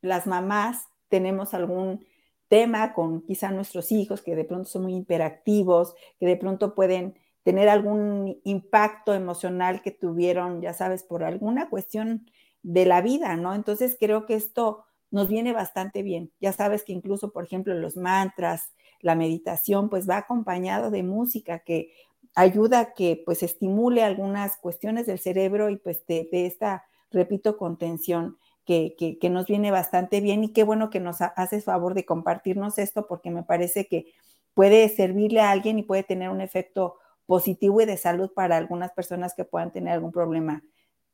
las 0.00 0.26
mamás 0.26 0.88
tenemos 1.08 1.54
algún 1.54 2.04
tema 2.48 2.94
con 2.94 3.22
quizá 3.22 3.50
nuestros 3.50 3.92
hijos, 3.92 4.22
que 4.22 4.34
de 4.34 4.44
pronto 4.44 4.68
son 4.68 4.82
muy 4.82 4.96
hiperactivos, 4.96 5.94
que 6.18 6.26
de 6.26 6.36
pronto 6.36 6.74
pueden 6.74 7.18
tener 7.44 7.68
algún 7.68 8.40
impacto 8.42 9.14
emocional 9.14 9.82
que 9.82 9.92
tuvieron, 9.92 10.60
ya 10.60 10.72
sabes, 10.72 11.04
por 11.04 11.22
alguna 11.22 11.68
cuestión 11.68 12.26
de 12.62 12.86
la 12.86 13.02
vida, 13.02 13.36
¿no? 13.36 13.54
Entonces 13.54 13.96
creo 14.00 14.26
que 14.26 14.34
esto 14.34 14.84
nos 15.10 15.28
viene 15.28 15.52
bastante 15.52 16.02
bien. 16.02 16.32
Ya 16.40 16.52
sabes 16.52 16.82
que 16.82 16.92
incluso, 16.92 17.32
por 17.32 17.44
ejemplo, 17.44 17.74
los 17.74 17.96
mantras, 17.96 18.72
la 19.00 19.14
meditación, 19.14 19.90
pues 19.90 20.08
va 20.08 20.16
acompañado 20.16 20.90
de 20.90 21.02
música 21.02 21.60
que 21.60 21.92
ayuda 22.34 22.80
a 22.80 22.94
que 22.94 23.22
pues 23.24 23.42
estimule 23.42 24.02
algunas 24.02 24.56
cuestiones 24.56 25.06
del 25.06 25.18
cerebro 25.18 25.68
y 25.68 25.76
pues 25.76 26.04
de, 26.06 26.28
esta, 26.32 26.84
repito, 27.10 27.58
contención 27.58 28.38
que, 28.64 28.96
que, 29.20 29.30
nos 29.30 29.46
viene 29.46 29.70
bastante 29.70 30.22
bien 30.22 30.42
y 30.42 30.52
qué 30.54 30.64
bueno 30.64 30.88
que 30.88 30.98
nos 30.98 31.20
haces 31.20 31.64
favor 31.64 31.92
de 31.92 32.06
compartirnos 32.06 32.78
esto 32.78 33.06
porque 33.06 33.30
me 33.30 33.42
parece 33.42 33.86
que 33.86 34.06
puede 34.54 34.88
servirle 34.88 35.42
a 35.42 35.50
alguien 35.50 35.78
y 35.78 35.82
puede 35.82 36.02
tener 36.02 36.30
un 36.30 36.40
efecto 36.40 36.96
positivo 37.26 37.80
y 37.80 37.86
de 37.86 37.96
salud 37.96 38.30
para 38.34 38.56
algunas 38.56 38.92
personas 38.92 39.34
que 39.34 39.44
puedan 39.44 39.72
tener 39.72 39.94
algún 39.94 40.12
problema 40.12 40.62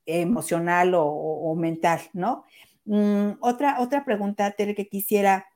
emocional 0.06 0.92
o, 0.94 1.54
mental, 1.56 2.00
¿no? 2.12 2.44
Mm, 2.84 3.32
otra, 3.40 3.80
otra 3.80 4.04
pregunta, 4.04 4.50
Tere, 4.52 4.74
que 4.74 4.88
quisiera 4.88 5.46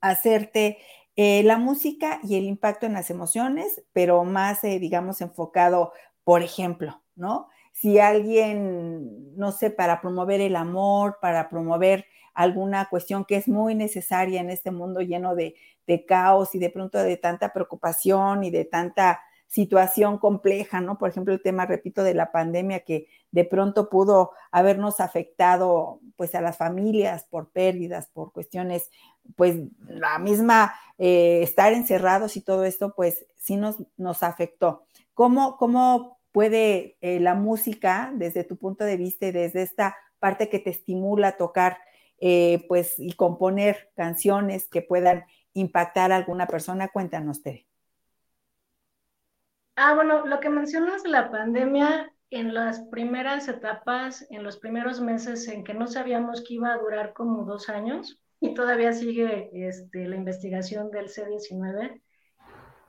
hacerte, 0.00 0.78
eh, 1.16 1.42
la 1.42 1.58
música 1.58 2.20
y 2.22 2.36
el 2.36 2.44
impacto 2.44 2.86
en 2.86 2.92
las 2.92 3.10
emociones, 3.10 3.82
pero 3.92 4.22
más, 4.24 4.62
eh, 4.62 4.78
digamos, 4.78 5.20
enfocado, 5.20 5.92
por 6.22 6.42
ejemplo, 6.42 7.02
¿no? 7.16 7.48
Si 7.72 7.98
alguien, 7.98 9.36
no 9.36 9.50
sé, 9.50 9.70
para 9.70 10.00
promover 10.00 10.40
el 10.40 10.54
amor, 10.54 11.18
para 11.20 11.50
promover 11.50 12.06
alguna 12.34 12.88
cuestión 12.88 13.24
que 13.24 13.34
es 13.34 13.48
muy 13.48 13.74
necesaria 13.74 14.40
en 14.40 14.48
este 14.48 14.70
mundo 14.70 15.00
lleno 15.00 15.34
de, 15.34 15.56
de 15.88 16.06
caos 16.06 16.54
y 16.54 16.60
de 16.60 16.70
pronto 16.70 16.98
de 16.98 17.16
tanta 17.16 17.52
preocupación 17.52 18.44
y 18.44 18.50
de 18.50 18.64
tanta 18.64 19.20
situación 19.48 20.18
compleja, 20.18 20.80
¿no? 20.80 20.98
Por 20.98 21.08
ejemplo, 21.08 21.32
el 21.32 21.42
tema, 21.42 21.66
repito, 21.66 22.04
de 22.04 22.14
la 22.14 22.30
pandemia 22.30 22.80
que 22.80 23.08
de 23.30 23.44
pronto 23.44 23.88
pudo 23.88 24.32
habernos 24.52 25.00
afectado 25.00 26.00
pues 26.16 26.34
a 26.34 26.40
las 26.40 26.58
familias 26.58 27.24
por 27.24 27.50
pérdidas, 27.50 28.08
por 28.08 28.32
cuestiones, 28.32 28.90
pues 29.36 29.56
la 29.86 30.18
misma 30.18 30.74
eh, 30.98 31.40
estar 31.42 31.72
encerrados 31.72 32.36
y 32.36 32.42
todo 32.42 32.64
esto, 32.64 32.94
pues 32.94 33.26
sí 33.36 33.56
nos, 33.56 33.76
nos 33.96 34.22
afectó. 34.22 34.84
¿Cómo, 35.14 35.56
cómo 35.56 36.18
puede 36.32 36.98
eh, 37.00 37.18
la 37.18 37.34
música, 37.34 38.12
desde 38.14 38.44
tu 38.44 38.56
punto 38.56 38.84
de 38.84 38.96
vista 38.96 39.26
y 39.26 39.32
desde 39.32 39.62
esta 39.62 39.96
parte 40.18 40.48
que 40.48 40.58
te 40.58 40.70
estimula 40.70 41.28
a 41.28 41.36
tocar, 41.36 41.78
eh, 42.20 42.64
pues 42.68 42.98
y 42.98 43.12
componer 43.12 43.90
canciones 43.94 44.68
que 44.68 44.82
puedan 44.82 45.24
impactar 45.54 46.12
a 46.12 46.16
alguna 46.16 46.46
persona? 46.46 46.88
Cuéntanos, 46.88 47.42
Tere. 47.42 47.67
Ah, 49.80 49.94
bueno, 49.94 50.26
lo 50.26 50.40
que 50.40 50.50
mencionas 50.50 51.04
de 51.04 51.10
la 51.10 51.30
pandemia, 51.30 52.12
en 52.30 52.52
las 52.52 52.80
primeras 52.90 53.46
etapas, 53.46 54.26
en 54.28 54.42
los 54.42 54.58
primeros 54.58 55.00
meses 55.00 55.46
en 55.46 55.62
que 55.62 55.72
no 55.72 55.86
sabíamos 55.86 56.42
que 56.42 56.54
iba 56.54 56.72
a 56.72 56.78
durar 56.78 57.12
como 57.12 57.44
dos 57.44 57.68
años, 57.68 58.20
y 58.40 58.54
todavía 58.54 58.92
sigue 58.92 59.50
este, 59.52 60.08
la 60.08 60.16
investigación 60.16 60.90
del 60.90 61.08
C-19, 61.08 62.02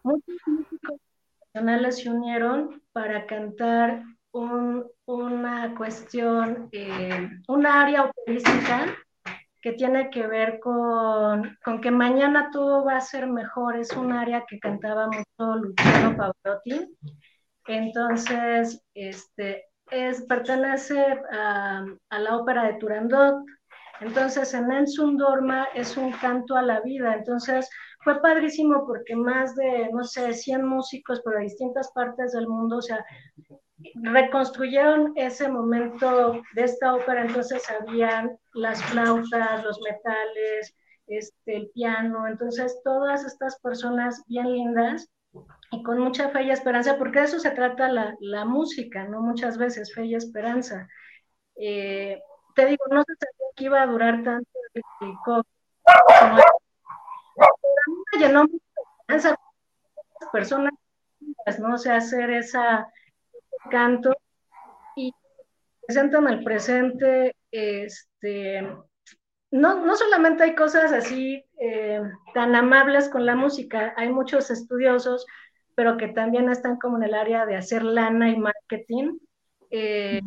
muchos 0.02 0.36
músicos 0.48 1.00
profesionales 1.38 1.98
se 2.02 2.10
unieron 2.10 2.82
para 2.92 3.28
cantar 3.28 4.02
una 4.32 5.76
cuestión, 5.78 6.70
eh, 6.72 7.30
una 7.48 7.84
área 7.84 8.06
operística 8.06 8.98
que 9.62 9.74
tiene 9.74 10.10
que 10.10 10.26
ver 10.28 10.60
con, 10.60 11.58
con, 11.64 11.82
que 11.82 11.92
mañana 11.92 12.50
todo 12.52 12.86
va 12.86 12.98
a 12.98 13.02
ser 13.02 13.28
mejor. 13.28 13.78
Es 13.78 13.92
un 13.92 14.14
área 14.14 14.46
que 14.48 14.60
cantaba 14.60 15.08
mucho 15.08 15.56
Luciano 15.56 16.16
Pavarotti. 16.16 16.88
Entonces, 17.68 18.84
este, 18.94 19.66
es, 19.92 20.26
pertenece 20.26 21.00
a, 21.32 21.86
la 22.12 22.38
ópera 22.38 22.64
de 22.64 22.74
Turandot. 22.76 23.44
Entonces, 24.02 24.54
en 24.54 24.72
El 24.72 24.88
Sundorma 24.88 25.68
es 25.76 25.98
un 25.98 26.12
canto 26.14 26.56
a 26.56 26.62
la 26.62 26.80
vida. 26.82 27.16
Entonces, 27.16 27.70
fue 28.02 28.22
padrísimo 28.22 28.86
porque 28.88 29.16
más 29.16 29.56
de, 29.56 29.90
no 29.92 30.04
sé, 30.04 30.34
100 30.34 30.66
músicos 30.66 31.22
por 31.22 31.38
distintas 31.40 31.92
partes 31.92 32.32
del 32.32 32.48
mundo, 32.48 32.78
o 32.78 32.82
sea, 32.82 33.04
reconstruyeron 33.96 35.14
ese 35.16 35.48
momento 35.50 36.42
de 36.54 36.64
esta 36.64 36.96
ópera, 36.96 37.22
entonces 37.22 37.64
habían 37.70 38.38
las 38.54 38.84
flautas, 38.84 39.64
los 39.64 39.80
metales, 39.82 40.76
este, 41.08 41.56
el 41.56 41.70
piano, 41.72 42.28
entonces 42.28 42.82
todas 42.84 43.26
estas 43.26 43.60
personas 43.62 44.24
bien 44.28 44.52
lindas 44.52 45.10
y 45.72 45.84
con 45.84 46.00
mucha 46.00 46.30
fe 46.30 46.44
y 46.44 46.52
esperanza, 46.52 46.98
porque 46.98 47.20
de 47.20 47.26
eso 47.26 47.40
se 47.40 47.52
trata 47.52 47.88
la, 47.90 48.16
la 48.20 48.46
música, 48.46 49.06
¿no? 49.06 49.22
Muchas 49.22 49.58
veces, 49.58 49.94
fe 49.94 50.06
y 50.06 50.16
esperanza. 50.16 50.88
Eh, 51.56 52.22
te 52.56 52.66
digo, 52.66 52.84
no 52.90 53.04
se 53.04 53.14
sabía 53.16 53.48
que 53.56 53.64
iba 53.66 53.82
a 53.82 53.88
durar 53.88 54.24
tanto 54.24 54.50
el 55.02 55.14
COVID, 55.26 55.44
me 58.14 58.20
llenó 58.20 58.44
mucha 58.44 58.58
esperanza 59.08 59.36
personas, 60.32 60.74
¿no? 61.60 61.76
O 61.76 61.78
sea, 61.78 61.98
hacer 61.98 62.30
esa 62.32 62.92
canto 63.70 64.16
y 64.96 65.14
presentan 65.86 66.28
el 66.28 66.44
presente, 66.44 67.36
este, 67.52 68.62
no, 69.52 69.86
no 69.86 69.96
solamente 69.96 70.44
hay 70.44 70.56
cosas 70.56 70.92
así 70.92 71.44
eh, 71.60 72.02
tan 72.34 72.56
amables 72.56 73.10
con 73.10 73.26
la 73.26 73.36
música, 73.36 73.94
hay 73.98 74.10
muchos 74.10 74.52
estudiosos, 74.52 75.26
pero 75.76 75.98
que 75.98 76.10
también 76.10 76.50
están 76.50 76.78
como 76.78 76.98
en 76.98 77.04
el 77.04 77.14
área 77.14 77.46
de 77.46 77.56
hacer 77.56 77.84
lana 77.84 78.30
y 78.30 78.38
marketing. 78.38 79.18
Eh, 79.72 80.22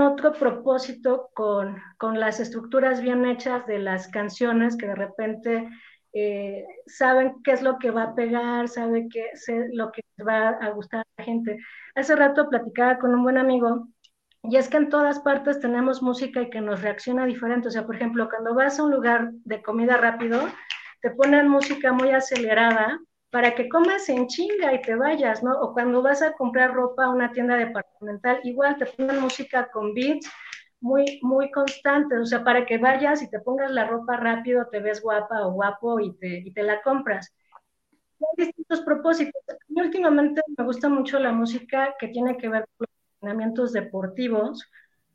otro 0.00 0.32
propósito 0.32 1.30
con, 1.34 1.76
con, 1.98 2.20
las 2.20 2.38
estructuras 2.38 3.00
bien 3.00 3.26
hechas 3.26 3.66
de 3.66 3.78
las 3.78 4.08
canciones 4.08 4.76
que 4.76 4.86
de 4.86 4.94
repente 4.94 5.68
eh, 6.14 6.64
saben 6.86 7.42
qué 7.42 7.50
es 7.52 7.62
lo 7.62 7.78
que 7.78 7.90
va 7.90 8.04
a 8.04 8.14
pegar, 8.14 8.68
saben 8.68 9.08
qué 9.08 9.30
es 9.32 9.46
lo 9.72 9.90
que 9.90 10.02
va 10.26 10.50
a 10.50 10.70
gustar 10.70 11.00
a 11.00 11.04
la 11.18 11.24
gente. 11.24 11.58
Hace 11.96 12.14
rato 12.14 12.48
platicaba 12.48 12.98
con 12.98 13.14
un 13.14 13.24
buen 13.24 13.36
amigo 13.36 13.88
y 14.44 14.56
es 14.56 14.68
que 14.68 14.76
en 14.76 14.90
todas 14.90 15.18
partes 15.20 15.58
tenemos 15.58 16.02
música 16.02 16.42
y 16.42 16.50
que 16.50 16.60
nos 16.60 16.82
reacciona 16.82 17.26
diferente. 17.26 17.68
O 17.68 17.70
sea, 17.70 17.84
por 17.84 17.96
ejemplo, 17.96 18.28
cuando 18.28 18.54
vas 18.54 18.78
a 18.78 18.84
un 18.84 18.92
lugar 18.92 19.30
de 19.44 19.60
comida 19.62 19.96
rápido, 19.96 20.40
te 21.02 21.10
ponen 21.10 21.48
música 21.48 21.92
muy 21.92 22.10
acelerada 22.10 23.00
para 23.30 23.56
que 23.56 23.68
comas 23.68 24.08
en 24.08 24.28
chinga 24.28 24.72
y 24.72 24.82
te 24.82 24.94
vayas, 24.94 25.42
¿no? 25.42 25.52
O 25.60 25.72
cuando 25.72 26.00
vas 26.00 26.22
a 26.22 26.32
comprar 26.34 26.72
ropa 26.72 27.06
a 27.06 27.10
una 27.10 27.32
tienda 27.32 27.56
departamental, 27.56 28.38
igual 28.44 28.76
te 28.76 28.86
ponen 28.86 29.20
música 29.20 29.68
con 29.72 29.92
beats 29.94 30.30
muy, 30.84 31.18
muy 31.22 31.50
constantes, 31.50 32.20
o 32.20 32.26
sea, 32.26 32.44
para 32.44 32.66
que 32.66 32.76
vayas 32.76 33.22
y 33.22 33.30
te 33.30 33.40
pongas 33.40 33.70
la 33.70 33.86
ropa 33.86 34.18
rápido, 34.18 34.68
te 34.70 34.80
ves 34.80 35.00
guapa 35.02 35.46
o 35.46 35.52
guapo 35.52 35.98
y 35.98 36.12
te, 36.18 36.38
y 36.40 36.52
te 36.52 36.62
la 36.62 36.82
compras. 36.82 37.34
Hay 38.20 38.44
distintos 38.44 38.82
propósitos. 38.82 39.42
Mí 39.68 39.80
últimamente 39.80 40.42
me 40.56 40.64
gusta 40.64 40.90
mucho 40.90 41.18
la 41.18 41.32
música 41.32 41.94
que 41.98 42.08
tiene 42.08 42.36
que 42.36 42.50
ver 42.50 42.66
con 42.76 42.86
los 42.86 43.14
entrenamientos 43.14 43.72
deportivos, 43.72 44.62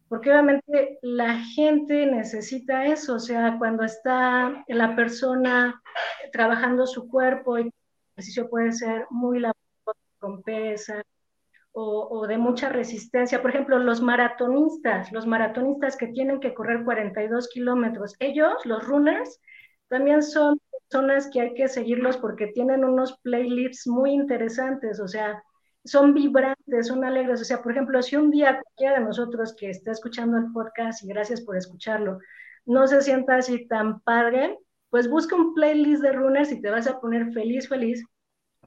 porque 0.08 0.32
obviamente 0.32 0.98
la 1.04 1.38
gente 1.56 2.08
necesita 2.08 2.88
eso, 2.88 3.16
o 3.16 3.20
sea, 3.20 3.58
cuando 3.60 3.84
está 3.84 4.66
la 4.68 4.96
persona 4.96 5.80
trabajando 6.32 6.88
su 6.88 7.08
cuerpo 7.08 7.60
y 7.60 7.62
el 7.64 7.74
ejercicio 8.16 8.50
puede 8.50 8.72
ser 8.72 9.06
muy 9.12 9.40
laborioso, 9.40 9.60
con 10.20 10.42
pesas, 10.42 11.04
o, 11.72 12.28
de 12.28 12.38
mucha 12.38 12.70
resistencia. 12.70 13.42
Por 13.42 13.52
ejemplo, 13.52 13.80
los 13.80 14.02
maratonistas, 14.02 15.12
los 15.12 15.26
maratonistas 15.26 15.96
que 15.98 16.08
tienen 16.08 16.40
que 16.40 16.54
correr 16.54 16.84
42 16.84 17.50
kilómetros, 17.50 18.16
ellos, 18.20 18.54
los 18.66 18.86
runners, 18.86 19.40
también 19.88 20.22
son 20.24 20.60
personas 20.90 21.30
que 21.32 21.42
hay 21.42 21.54
que 21.54 21.68
seguirlos 21.68 22.18
porque 22.18 22.48
tienen 22.48 22.84
unos 22.84 23.18
playlists 23.22 23.88
muy 23.88 24.12
interesantes, 24.12 25.00
o 25.00 25.08
sea, 25.08 25.42
son 25.86 26.14
vibrantes, 26.14 26.88
son 26.88 27.04
alegres. 27.04 27.42
O 27.42 27.46
sea, 27.46 27.62
por 27.62 27.72
ejemplo, 27.72 28.02
si 28.02 28.16
un 28.16 28.32
día 28.32 28.60
cualquiera 28.62 29.00
de 29.00 29.06
nosotros 29.06 29.56
que 29.56 29.70
está 29.70 29.92
escuchando 29.92 30.38
el 30.38 30.52
podcast, 30.52 31.04
y 31.04 31.08
gracias 31.08 31.42
por 31.42 31.58
escucharlo, 31.58 32.20
no 32.66 32.88
se 32.88 33.02
sienta 33.02 33.38
así 33.38 33.68
tan 33.68 34.02
padre, 34.02 34.58
pues 34.90 35.10
busca 35.10 35.36
un 35.36 35.54
playlist 35.54 36.02
de 36.04 36.12
runners 36.12 36.52
y 36.52 36.62
te 36.62 36.70
vas 36.70 36.88
a 36.88 37.00
poner 37.00 37.32
feliz, 37.34 37.68
feliz, 37.68 38.04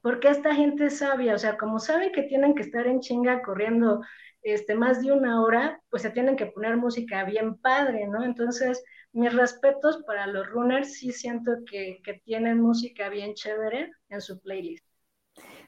porque 0.03 0.29
esta 0.29 0.55
gente 0.55 0.87
es 0.87 0.99
sabia, 0.99 1.35
o 1.35 1.39
sea, 1.39 1.57
como 1.57 1.79
saben 1.79 2.13
que 2.13 2.25
tienen 2.25 2.55
que 2.55 2.63
estar 2.63 2.87
en 2.87 3.01
chinga 3.01 3.43
corriendo 3.43 4.03
este, 4.43 4.75
más 4.75 5.01
de 5.01 5.13
una 5.13 5.43
hora, 5.43 5.81
pues 5.89 6.03
se 6.03 6.11
tienen 6.11 6.37
que 6.37 6.47
poner 6.47 6.77
música 6.77 7.25
bien 7.25 7.57
padre, 7.57 8.09
¿no? 8.09 8.25
Entonces, 8.25 8.83
mis 9.13 9.33
respetos 9.33 10.03
para 10.07 10.27
los 10.27 10.47
runners, 10.49 10.95
sí 10.95 11.13
siento 11.13 11.53
que, 11.71 12.01
que 12.05 12.15
tienen 12.25 12.61
música 12.61 13.09
bien 13.09 13.35
chévere 13.35 13.91
en 14.09 14.21
su 14.21 14.41
playlist. 14.41 14.85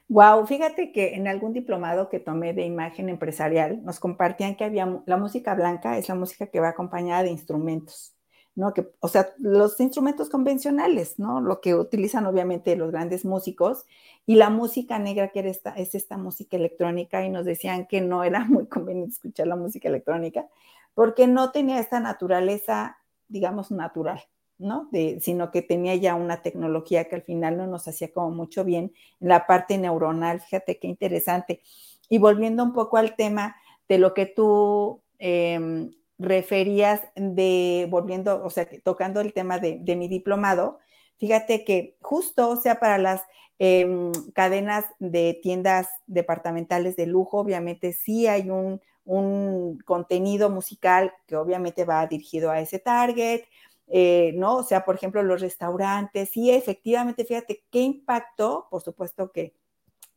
Wow, 0.07 0.45
fíjate 0.45 0.91
que 0.91 1.15
en 1.15 1.27
algún 1.27 1.53
diplomado 1.53 2.09
que 2.09 2.19
tomé 2.19 2.53
de 2.53 2.63
imagen 2.63 3.09
empresarial 3.09 3.83
nos 3.83 3.99
compartían 3.99 4.55
que 4.55 4.63
había 4.63 5.01
la 5.07 5.17
música 5.17 5.55
blanca 5.55 5.97
es 5.97 6.09
la 6.09 6.15
música 6.15 6.47
que 6.47 6.59
va 6.59 6.69
acompañada 6.69 7.23
de 7.23 7.31
instrumentos. 7.31 8.14
¿No? 8.55 8.73
Que, 8.73 8.89
o 9.01 9.07
sea, 9.07 9.33
los 9.37 9.79
instrumentos 9.79 10.29
convencionales, 10.29 11.19
¿no? 11.19 11.41
Lo 11.41 11.59
que 11.61 11.75
utilizan 11.75 12.25
obviamente 12.25 12.75
los 12.75 12.91
grandes 12.91 13.25
músicos 13.25 13.85
y 14.25 14.35
la 14.35 14.49
música 14.49 14.97
negra 14.97 15.29
que 15.29 15.39
era 15.39 15.49
esta, 15.49 15.71
es 15.71 15.93
esta 15.93 16.17
música 16.17 16.55
electrónica 16.57 17.23
y 17.25 17.29
nos 17.29 17.45
decían 17.45 17.85
que 17.85 18.01
no 18.01 18.23
era 18.23 18.45
muy 18.45 18.65
conveniente 18.67 19.13
escuchar 19.13 19.47
la 19.47 19.55
música 19.55 19.89
electrónica 19.89 20.47
porque 20.93 21.27
no 21.27 21.51
tenía 21.51 21.79
esta 21.79 21.99
naturaleza, 21.99 22.97
digamos, 23.27 23.69
natural, 23.69 24.21
¿no? 24.57 24.89
Sino 25.19 25.51
que 25.51 25.61
tenía 25.61 25.95
ya 25.95 26.15
una 26.15 26.41
tecnología 26.41 27.09
que 27.09 27.15
al 27.15 27.21
final 27.21 27.57
no 27.57 27.67
nos 27.67 27.87
hacía 27.87 28.13
como 28.13 28.31
mucho 28.31 28.63
bien 28.63 28.93
en 29.19 29.27
la 29.27 29.45
parte 29.45 29.77
neuronal, 29.77 30.39
fíjate 30.39 30.79
qué 30.79 30.87
interesante. 30.87 31.61
Y 32.07 32.17
volviendo 32.17 32.63
un 32.63 32.71
poco 32.71 32.95
al 32.95 33.15
tema 33.17 33.57
de 33.89 33.97
lo 33.97 34.13
que 34.13 34.25
tú 34.25 35.01
em, 35.19 35.91
referías 36.17 37.01
de, 37.15 37.87
volviendo, 37.89 38.43
o 38.43 38.49
sea, 38.49 38.67
tocando 38.83 39.21
el 39.21 39.33
tema 39.33 39.59
de, 39.59 39.95
mi 39.95 40.07
diplomado, 40.07 40.79
fíjate 41.17 41.63
que 41.65 41.97
justo, 42.01 42.49
o 42.49 42.55
sea, 42.57 42.79
para 42.79 42.97
las 42.97 43.23
em, 43.59 44.11
cadenas 44.33 44.85
de 44.99 45.39
tiendas 45.41 45.89
departamentales 46.07 46.95
de 46.95 47.07
lujo, 47.07 47.39
obviamente 47.39 47.93
sí 47.93 48.27
hay 48.27 48.49
un, 48.49 48.81
un 49.05 49.79
contenido 49.85 50.49
musical 50.49 51.13
que 51.27 51.35
obviamente 51.35 51.85
va 51.85 52.07
dirigido 52.07 52.51
a 52.51 52.59
ese 52.59 52.79
target, 52.79 53.43
eh, 53.87 54.33
¿no? 54.35 54.57
O 54.57 54.63
sea, 54.63 54.83
por 54.83 54.95
ejemplo, 54.95 55.21
los 55.23 55.41
restaurantes, 55.41 56.29
sí, 56.31 56.51
efectivamente, 56.51 57.23
fíjate 57.23 57.63
qué 57.71 57.81
impacto, 57.81 58.67
por 58.69 58.81
supuesto 58.81 59.31
que 59.31 59.53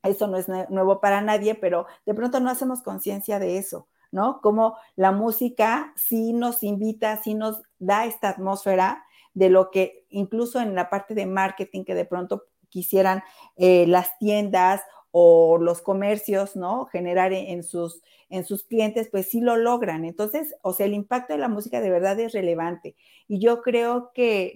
eso 0.03 0.27
no 0.27 0.39
es 0.39 0.49
nuevo 0.49 1.01
para 1.01 1.21
nadie, 1.21 1.55
pero 1.55 1.87
de 2.07 2.15
pronto 2.15 2.41
no 2.41 2.51
hacemos 2.51 2.83
conciencia 2.83 3.39
de 3.39 3.59
eso, 3.59 3.89
¿no? 4.11 4.41
Como 4.41 4.77
la 4.97 5.13
música 5.13 5.93
sí 5.97 6.33
nos 6.33 6.63
invita, 6.63 7.21
sí 7.23 7.35
nos 7.35 7.63
da 7.79 8.07
esta 8.07 8.31
atmósfera 8.31 9.05
de 9.35 9.51
lo 9.51 9.71
que 9.71 10.05
incluso 10.09 10.61
en 10.61 10.75
la 10.75 10.91
parte 10.91 11.15
de 11.15 11.27
marketing 11.27 11.85
que 11.85 11.95
de 11.95 12.05
pronto 12.05 12.45
quisieran 12.69 13.23
eh, 13.57 13.87
las 13.87 14.19
tiendas 14.19 14.83
o 15.11 15.59
los 15.59 15.81
comercios, 15.81 16.55
¿no? 16.55 16.87
Generar 16.87 17.33
en 17.33 17.63
sus, 17.63 18.03
en 18.29 18.45
sus 18.45 18.65
clientes, 18.65 19.09
pues 19.11 19.29
sí 19.29 19.41
lo 19.41 19.57
logran. 19.57 20.05
Entonces, 20.05 20.55
o 20.63 20.73
sea, 20.73 20.87
el 20.87 20.95
impacto 20.95 21.33
de 21.33 21.39
la 21.39 21.49
música 21.49 21.81
de 21.81 21.91
verdad 21.91 22.19
es 22.21 22.33
relevante. 22.33 22.95
Y 23.27 23.39
yo 23.39 23.63
creo 23.63 24.13
que 24.13 24.55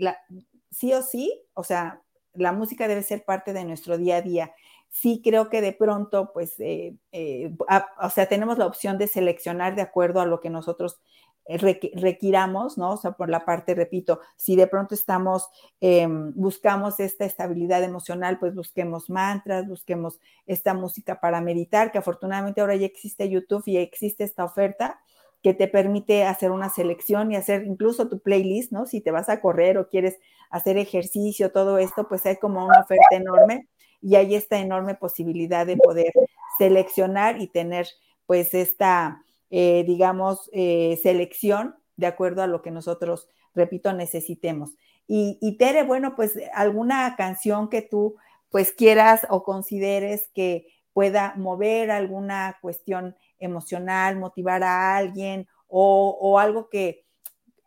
sí 0.71 0.93
o 0.93 1.03
sí, 1.03 1.43
o 1.55 1.65
sea, 1.65 2.03
la 2.35 2.53
música 2.53 2.89
debe 2.89 3.03
ser 3.03 3.25
parte 3.25 3.53
de 3.53 3.65
nuestro 3.65 3.99
día 3.99 4.17
a 4.17 4.23
día 4.23 4.53
sí 4.93 5.23
creo 5.25 5.49
que 5.49 5.61
de 5.63 5.73
pronto, 5.73 6.33
pues, 6.33 6.61
eh, 6.61 6.95
eh, 7.13 7.57
o 8.01 8.11
sea, 8.11 8.27
tenemos 8.27 8.59
la 8.59 8.67
opción 8.67 8.99
de 8.99 9.09
seleccionar 9.09 9.75
de 9.75 9.83
acuerdo 9.83 10.21
a 10.21 10.27
lo 10.27 10.41
que 10.41 10.51
nosotros 10.51 11.01
eh, 11.47 11.59
requiramos, 11.95 12.79
¿no? 12.79 12.93
O 12.93 12.97
sea, 12.99 13.13
por 13.13 13.31
la 13.31 13.45
parte, 13.45 13.75
repito, 13.75 14.21
si 14.37 14.55
de 14.55 14.67
pronto 14.67 14.95
estamos, 14.95 15.49
em, 15.81 16.33
buscamos 16.35 17.01
esta 17.01 17.25
estabilidad 17.25 17.83
emocional, 17.83 18.39
pues 18.39 18.55
busquemos 18.55 19.11
mantras, 19.11 19.67
busquemos 19.67 20.21
esta 20.47 20.75
música 20.75 21.21
para 21.21 21.41
meditar, 21.41 21.91
que 21.91 21.99
afortunadamente 21.99 22.61
ahora 22.61 22.77
ya 22.77 22.87
existe 22.87 23.29
YouTube 23.31 23.65
y 23.67 23.79
existe 23.79 24.25
esta 24.25 24.45
oferta 24.45 25.01
que 25.43 25.55
te 25.55 25.69
permite 25.69 26.25
hacer 26.25 26.53
una 26.53 26.69
selección 26.71 27.33
y 27.33 27.37
hacer 27.37 27.65
incluso 27.65 28.09
tu 28.09 28.21
playlist, 28.21 28.73
¿no? 28.73 28.87
Si 28.87 29.01
te 29.01 29.11
vas 29.11 29.29
a 29.29 29.41
correr 29.41 29.79
o 29.79 29.89
quieres 29.89 30.19
hacer 30.51 30.77
ejercicio, 30.77 31.51
todo 31.51 31.79
esto, 31.79 32.07
pues 32.09 32.25
hay 32.27 32.37
como 32.37 32.65
una 32.65 32.81
oferta 32.81 33.17
enorme 33.17 33.69
y 34.03 34.17
hay 34.17 34.35
esta 34.35 34.59
enorme 34.59 34.95
posibilidad 34.97 35.65
de 35.65 35.77
poder 35.77 36.13
seleccionar 36.59 37.41
y 37.41 37.47
tener 37.47 37.87
pues 38.27 38.53
esta, 38.53 39.23
eh, 39.51 39.85
digamos, 39.87 40.51
eh, 40.53 40.99
selección 41.03 41.77
de 41.97 42.07
acuerdo 42.07 42.43
a 42.43 42.47
lo 42.47 42.63
que 42.63 42.71
nosotros, 42.71 43.29
repito, 43.55 43.93
necesitemos. 43.93 44.71
Y, 45.07 45.39
y, 45.41 45.57
Tere, 45.57 45.85
bueno, 45.85 46.15
pues 46.17 46.39
alguna 46.55 47.15
canción 47.17 47.69
que 47.69 47.83
tú 47.83 48.17
pues 48.51 48.73
quieras 48.73 49.27
o 49.31 49.45
consideres 49.45 50.29
que 50.35 50.67
pueda 50.93 51.35
mover 51.37 51.91
alguna 51.91 52.59
cuestión 52.61 53.17
emocional, 53.39 54.19
motivar 54.19 54.63
a 54.63 54.97
alguien 54.97 55.49
o, 55.69 56.17
o 56.21 56.39
algo 56.39 56.69
que 56.69 57.05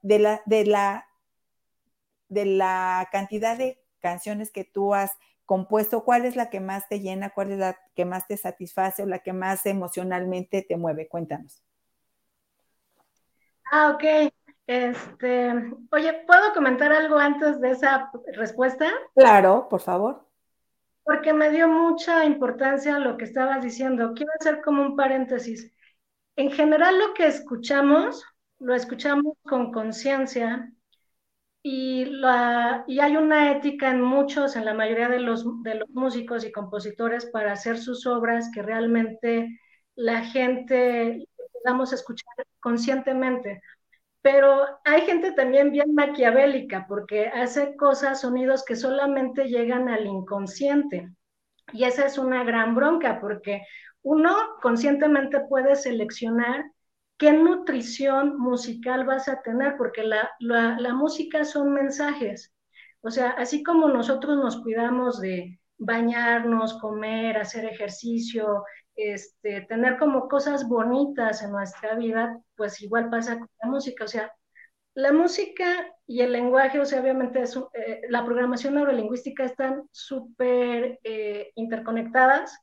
de 0.02 0.20
la, 0.20 0.42
de 0.46 0.66
la, 0.66 1.08
de 2.30 2.46
la 2.46 3.10
cantidad 3.12 3.58
de 3.58 3.82
canciones 4.00 4.52
que 4.52 4.64
tú 4.64 4.94
has 4.94 5.12
compuesto, 5.46 6.04
¿cuál 6.04 6.26
es 6.26 6.36
la 6.36 6.50
que 6.50 6.60
más 6.60 6.88
te 6.90 7.00
llena? 7.00 7.30
¿Cuál 7.30 7.52
es 7.52 7.60
la 7.60 7.78
que 7.96 8.06
más 8.06 8.28
te 8.28 8.38
satisface 8.38 9.04
o 9.04 9.06
la 9.06 9.20
que 9.20 9.34
más 9.34 9.66
emocionalmente 9.66 10.66
te 10.68 10.78
mueve? 10.78 11.08
Cuéntanos. 11.08 11.64
Ah, 13.72 13.92
ok. 13.92 14.32
Este, 14.68 15.54
oye, 15.92 16.24
¿puedo 16.26 16.54
comentar 16.54 16.92
algo 16.92 17.18
antes 17.18 17.62
de 17.62 17.72
esa 17.72 18.12
respuesta? 18.34 18.92
Claro, 19.14 19.68
por 19.70 19.82
favor. 19.82 20.26
Porque 21.04 21.34
me 21.34 21.52
dio 21.52 21.68
mucha 21.68 22.26
importancia 22.26 22.98
lo 22.98 23.16
que 23.18 23.26
estabas 23.26 23.62
diciendo. 23.62 24.14
Quiero 24.16 24.32
hacer 24.40 24.62
como 24.62 24.82
un 24.82 24.96
paréntesis. 24.96 25.72
En 26.36 26.52
general 26.52 26.98
lo 26.98 27.14
que 27.14 27.28
escuchamos, 27.28 28.26
lo 28.60 28.74
escuchamos 28.74 29.38
con 29.44 29.72
conciencia 29.72 30.72
y, 31.68 32.22
hay 33.00 33.18
una 33.18 33.52
ética 33.52 33.90
en 33.90 34.00
muchos, 34.00 34.56
en 34.56 34.66
la 34.66 34.76
mayoría 34.76 35.10
de 35.10 35.20
los, 35.20 35.64
de 35.64 35.74
los 35.74 35.90
músicos 35.90 36.46
y 36.46 36.52
compositores 36.52 37.26
para 37.26 37.54
hacer 37.54 37.80
sus 37.80 38.06
obras 38.06 38.52
que 38.54 38.62
realmente 38.62 39.60
la 39.96 40.24
gente 40.26 41.28
podamos 41.52 41.92
escuchar 41.92 42.46
conscientemente. 42.60 43.64
Pero 44.22 44.64
hay 44.84 45.02
gente 45.08 45.32
también 45.32 45.72
bien 45.72 45.96
maquiavélica 45.96 46.86
porque 46.88 47.30
hace 47.30 47.76
cosas, 47.76 48.22
sonidos 48.22 48.64
que 48.64 48.76
solamente 48.76 49.46
llegan 49.46 49.90
al 49.90 50.06
inconsciente. 50.06 51.10
Y 51.74 51.86
esa 51.86 52.06
es 52.06 52.20
una 52.20 52.44
gran 52.44 52.76
bronca 52.76 53.20
porque 53.20 53.64
uno 54.04 54.36
conscientemente 54.62 55.40
puede 55.50 55.76
seleccionar 55.76 56.64
qué 57.18 57.34
nutrición 57.34 58.38
musical 58.38 59.06
vas 59.06 59.28
a 59.28 59.42
tener, 59.42 59.76
porque 59.78 60.04
la, 60.04 60.30
la, 60.40 60.94
música 60.94 61.46
son 61.46 61.74
mensajes. 61.74 62.54
O 63.02 63.12
sea, 63.12 63.32
así 63.32 63.64
como 63.64 63.88
nosotros 63.88 64.38
nos 64.38 64.62
cuidamos 64.62 65.20
de 65.22 65.60
bañarnos, 65.78 66.80
comer, 66.80 67.38
hacer 67.38 67.66
ejercicio, 67.66 68.64
este, 68.96 69.62
tener 69.62 69.98
como 69.98 70.28
cosas 70.28 70.68
bonitas 70.68 71.44
en 71.44 71.52
nuestra 71.52 71.96
vida, 71.96 72.40
pues 72.56 72.82
igual 72.82 73.10
pasa 73.10 73.38
con 73.40 73.50
la 73.62 73.70
música. 73.70 74.06
O 74.06 74.08
sea, 74.08 74.32
la 74.96 75.12
música 75.12 75.66
y 76.08 76.22
el 76.22 76.32
lenguaje, 76.32 76.80
o 76.80 76.86
sea, 76.86 77.02
obviamente 77.02 77.42
es, 77.42 77.58
eh, 77.74 78.02
la 78.10 78.26
programación 78.26 78.76
neurolingüística 78.76 79.44
están 79.44 79.84
súper 79.92 81.00
eh, 81.04 81.52
interconectadas 81.56 82.58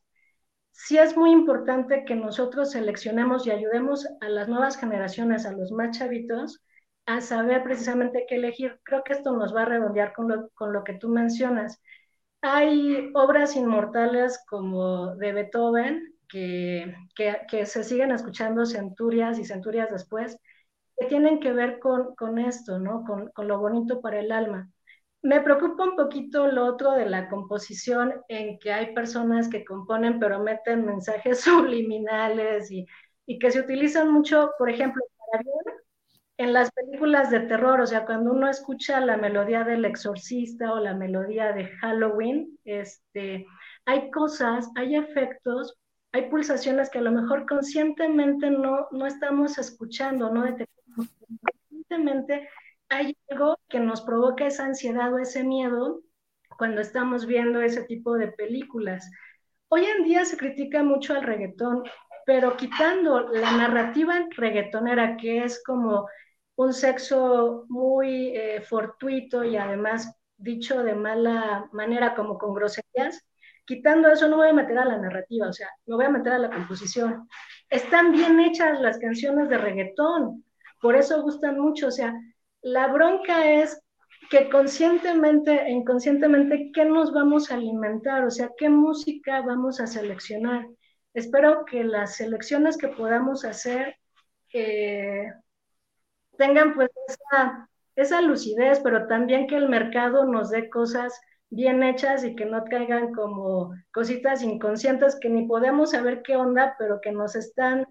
sí 0.73 0.99
es 0.99 1.17
muy 1.17 1.31
importante 1.31 2.05
que 2.05 2.15
nosotros 2.15 2.73
seleccionemos 2.73 3.47
y 3.47 3.51
ayudemos 3.51 4.07
a 4.21 4.29
las 4.29 4.49
nuevas 4.49 4.77
generaciones, 4.77 5.47
a 5.47 5.53
los 5.53 5.71
más 5.73 5.97
chavitos, 5.99 6.63
a 7.07 7.21
saber 7.21 7.63
precisamente 7.63 8.27
qué 8.29 8.37
elegir. 8.37 8.81
Creo 8.85 9.03
que 9.05 9.13
esto 9.15 9.33
nos 9.33 9.55
va 9.55 9.63
a 9.63 9.67
redondear 9.67 10.13
con 10.13 10.29
lo, 10.29 10.49
con 10.51 10.73
lo 10.73 10.85
que 10.85 10.95
tú 10.95 11.09
mencionas. 11.09 11.81
Hay 12.43 13.11
obras 13.15 13.57
inmortales 13.57 14.43
como 14.49 15.15
de 15.17 15.33
Beethoven 15.33 16.15
que, 16.29 16.95
que, 17.15 17.37
que, 17.49 17.67
se 17.67 17.85
siguen 17.85 18.11
escuchando 18.11 18.67
centurias 18.67 19.39
y 19.39 19.45
centurias 19.45 19.91
después, 19.91 20.39
que 20.97 21.07
tienen 21.07 21.41
que 21.41 21.53
ver 21.53 21.79
con, 21.79 22.15
con 22.17 22.39
esto, 22.39 22.79
¿no? 22.79 23.05
Con, 23.05 23.29
con 23.31 23.49
lo 23.49 23.59
bonito 23.59 24.01
para 24.01 24.21
el 24.21 24.33
alma. 24.33 24.71
Me 25.23 25.41
preocupa 25.41 25.85
un 25.85 25.97
poquito 25.97 26.49
lo 26.49 26.67
otro 26.67 26.93
de 26.93 27.07
la 27.07 27.29
composición, 27.29 28.13
en 28.29 28.59
que 28.59 28.73
hay 28.73 28.93
personas 28.93 29.49
que 29.49 29.65
componen 29.65 30.19
pero 30.19 30.41
meten 30.41 30.85
mensajes 30.85 31.41
subliminales 31.43 32.71
y, 32.71 32.87
que 33.39 33.51
se 33.51 33.61
utilizan 33.61 34.13
mucho, 34.13 34.51
por 34.59 34.69
ejemplo, 34.69 35.03
en 36.37 36.53
las 36.53 36.71
películas 36.73 37.31
de 37.31 37.41
terror, 37.41 37.81
o 37.81 37.87
sea, 37.87 38.05
cuando 38.05 38.33
uno 38.33 38.49
escucha 38.49 39.01
la 39.01 39.17
melodía 39.17 39.65
del 39.65 39.85
exorcista 39.85 40.73
o 40.73 40.81
la 40.81 40.95
melodía 40.95 41.53
de 41.53 41.69
Halloween, 41.79 42.59
este, 42.65 43.47
hay 43.87 44.11
cosas, 44.11 44.71
hay 44.75 44.97
efectos, 44.97 45.79
hay 46.13 46.29
pulsaciones 46.29 46.91
que 46.91 46.99
a 46.99 47.03
lo 47.03 47.13
mejor 47.13 47.47
conscientemente 47.47 48.51
no, 48.51 48.89
no 48.91 49.07
estamos 49.07 49.57
escuchando, 49.57 50.31
no 50.31 50.43
detectamos. 50.43 51.09
Conscientemente 51.69 52.49
hay 52.93 53.17
algo 53.31 53.59
que 53.69 53.81
nos 53.81 54.03
provoca 54.03 54.47
esa 54.47 54.67
ansiedad 54.67 55.13
o 55.13 55.19
ese 55.19 55.45
miedo 55.45 56.03
cuando 56.59 56.81
estamos 56.81 57.27
viendo 57.27 57.63
ese 57.63 57.85
tipo 57.85 58.15
de 58.15 58.29
películas. 58.29 59.11
Hoy 59.69 59.87
en 59.87 60.05
día 60.05 60.25
se 60.25 60.37
critica 60.37 60.83
mucho 60.83 61.15
al 61.15 61.23
reggaetón, 61.23 61.85
pero 62.27 62.57
quitando 62.57 63.21
la 63.21 63.57
narrativa 63.57 64.27
reggaetonera, 64.37 65.17
que 65.17 65.43
es 65.43 65.63
como 65.65 66.07
un 66.57 66.73
sexo 66.75 67.65
muy 67.69 68.37
eh, 68.37 68.61
fortuito 68.61 69.43
y 69.43 69.57
además 69.57 70.15
dicho 70.37 70.83
de 70.83 70.95
mala 70.95 71.69
manera, 71.73 72.15
como 72.15 72.37
con 72.37 72.53
groserías, 72.53 73.25
quitando 73.65 74.13
eso 74.13 74.29
no 74.29 74.37
voy 74.37 74.49
a 74.49 74.53
meter 74.53 74.79
a 74.79 74.85
la 74.85 74.99
narrativa, 74.99 75.49
o 75.49 75.53
sea, 75.53 75.71
no 75.87 75.97
voy 75.97 76.05
a 76.05 76.11
meter 76.11 76.35
a 76.35 76.39
la 76.39 76.51
composición. 76.51 77.27
Están 77.71 78.13
bien 78.13 78.39
hechas 78.41 78.81
las 78.81 78.99
canciones 78.99 79.49
de 79.49 79.57
reggaetón, 79.57 80.45
por 80.81 80.97
eso 80.97 81.23
gustan 81.23 81.59
mucho, 81.59 81.87
o 81.87 81.91
sea, 81.91 82.15
La 82.63 82.87
bronca 82.89 83.51
es 83.51 83.83
que 84.31 84.49
conscientemente 84.49 85.53
e 85.53 85.71
inconscientemente, 85.71 86.71
¿qué 86.73 86.85
nos 86.85 87.13
vamos 87.13 87.51
a 87.51 87.55
alimentar? 87.55 88.25
O 88.25 88.31
sea, 88.31 88.51
¿qué 88.57 88.69
música 88.71 89.43
vamos 89.43 89.81
a 89.81 89.87
seleccionar? 89.87 90.67
Espero 91.13 91.65
que 91.67 91.85
las 91.85 92.17
selecciones 92.17 92.79
que 92.79 92.89
podamos 92.89 93.45
hacer 93.45 93.97
eh, 94.55 95.27
tengan 96.39 96.75
pues 96.75 96.91
esa, 97.97 98.21
lucidez, 98.23 98.81
pero 98.81 99.07
también 99.07 99.47
que 99.47 99.57
el 99.57 99.69
mercado 99.69 100.25
nos 100.25 100.51
dé 100.51 100.71
cosas 100.71 101.21
bien 101.51 101.83
hechas 101.83 102.25
y 102.25 102.35
que 102.35 102.47
no 102.47 102.65
caigan 102.65 103.13
como 103.13 103.75
cositas 103.93 104.43
inconscientes 104.43 105.19
que 105.21 105.29
ni 105.29 105.47
podemos 105.47 105.91
saber 105.91 106.23
qué 106.23 106.37
onda, 106.37 106.75
pero 106.79 107.01
que 107.03 107.13
nos 107.13 107.37
están 107.37 107.87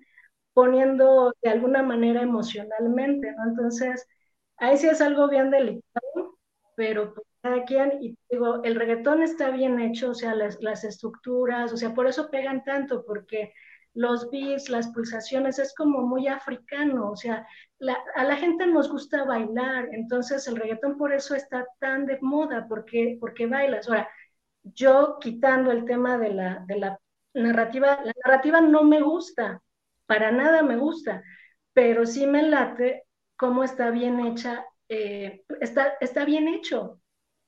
poniendo 0.53 1.33
de 1.43 1.51
alguna 1.51 1.83
manera 1.83 2.21
emocionalmente, 2.23 3.31
¿no? 3.33 3.49
Entonces, 3.49 4.07
ahí 4.61 4.77
sí 4.77 4.87
es 4.89 5.01
algo 5.01 5.29
bien 5.29 5.51
delicado, 5.51 6.39
pero 6.75 7.13
pues 7.13 7.27
cada 7.41 7.65
quien, 7.65 7.93
y 8.01 8.17
digo, 8.29 8.63
el 8.63 8.75
reggaetón 8.75 9.23
está 9.23 9.51
bien 9.51 9.79
hecho, 9.79 10.11
o 10.11 10.15
sea, 10.15 10.35
las, 10.35 10.61
las 10.61 10.83
estructuras, 10.83 11.73
o 11.73 11.77
sea, 11.77 11.93
por 11.93 12.07
eso 12.07 12.29
pegan 12.31 12.63
tanto, 12.63 13.05
porque 13.05 13.53
los 13.93 14.29
beats, 14.31 14.69
las 14.69 14.89
pulsaciones, 14.89 15.59
es 15.59 15.73
como 15.75 16.01
muy 16.03 16.27
africano, 16.27 17.11
o 17.11 17.15
sea, 17.17 17.47
a 18.15 18.23
la 18.23 18.37
gente 18.37 18.67
nos 18.67 18.89
gusta 18.91 19.25
bailar, 19.25 19.89
entonces 19.93 20.47
el 20.47 20.55
reggaetón 20.57 20.97
por 20.97 21.13
eso 21.13 21.35
está 21.35 21.65
tan 21.79 22.05
de 22.05 22.19
moda, 22.21 22.67
porque, 22.69 23.17
porque 23.19 23.47
bailas. 23.47 23.89
Ahora, 23.89 24.09
yo 24.63 25.17
quitando 25.19 25.71
el 25.71 25.85
tema 25.85 26.17
de 26.17 26.29
la, 26.33 26.63
de 26.67 26.79
la 26.79 26.99
narrativa, 27.33 27.99
la 28.03 28.13
narrativa 28.25 28.61
no 28.61 28.83
me 28.83 29.01
gusta, 29.01 29.61
para 30.05 30.31
nada 30.31 30.63
me 30.63 30.77
gusta, 30.77 31.23
pero 31.73 32.05
sí 32.05 32.27
me 32.27 32.43
late 32.43 33.03
cómo 33.41 33.63
está 33.63 33.89
bien 33.89 34.19
hecha, 34.19 34.63
eh, 34.87 35.43
está, 35.61 35.93
está 35.99 36.25
bien 36.25 36.47
hecho. 36.47 37.01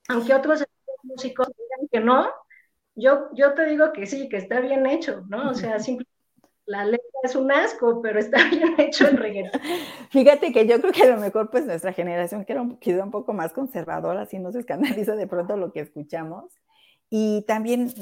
Aunque 0.08 0.34
otros 0.34 0.64
músicos 1.04 1.46
digan 1.46 1.88
que 1.88 2.00
no, 2.00 2.26
yo, 2.96 3.28
yo 3.32 3.54
te 3.54 3.64
digo 3.66 3.92
que 3.92 4.04
sí, 4.04 4.28
que 4.28 4.38
está 4.38 4.58
bien 4.58 4.86
hecho, 4.86 5.22
¿no? 5.28 5.50
O 5.50 5.54
sea, 5.54 5.78
simplemente 5.78 6.10
la 6.66 6.84
letra 6.84 7.20
es 7.22 7.36
un 7.36 7.52
asco, 7.52 8.02
pero 8.02 8.18
está 8.18 8.38
bien 8.50 8.74
hecho 8.78 9.06
el 9.06 9.18
reggaetón. 9.18 9.60
Fíjate 10.10 10.52
que 10.52 10.66
yo 10.66 10.80
creo 10.80 10.92
que 10.92 11.04
a 11.04 11.14
lo 11.14 11.20
mejor 11.20 11.48
pues 11.48 11.64
nuestra 11.64 11.92
generación 11.92 12.44
que 12.44 12.54
era 12.54 12.62
un, 12.62 12.76
un 12.84 13.10
poco 13.12 13.32
más 13.32 13.52
conservadora, 13.52 14.22
así 14.22 14.40
nos 14.40 14.56
escandaliza 14.56 15.14
de 15.14 15.28
pronto 15.28 15.56
lo 15.56 15.72
que 15.72 15.78
escuchamos. 15.78 16.60
Y 17.08 17.44
también 17.46 17.94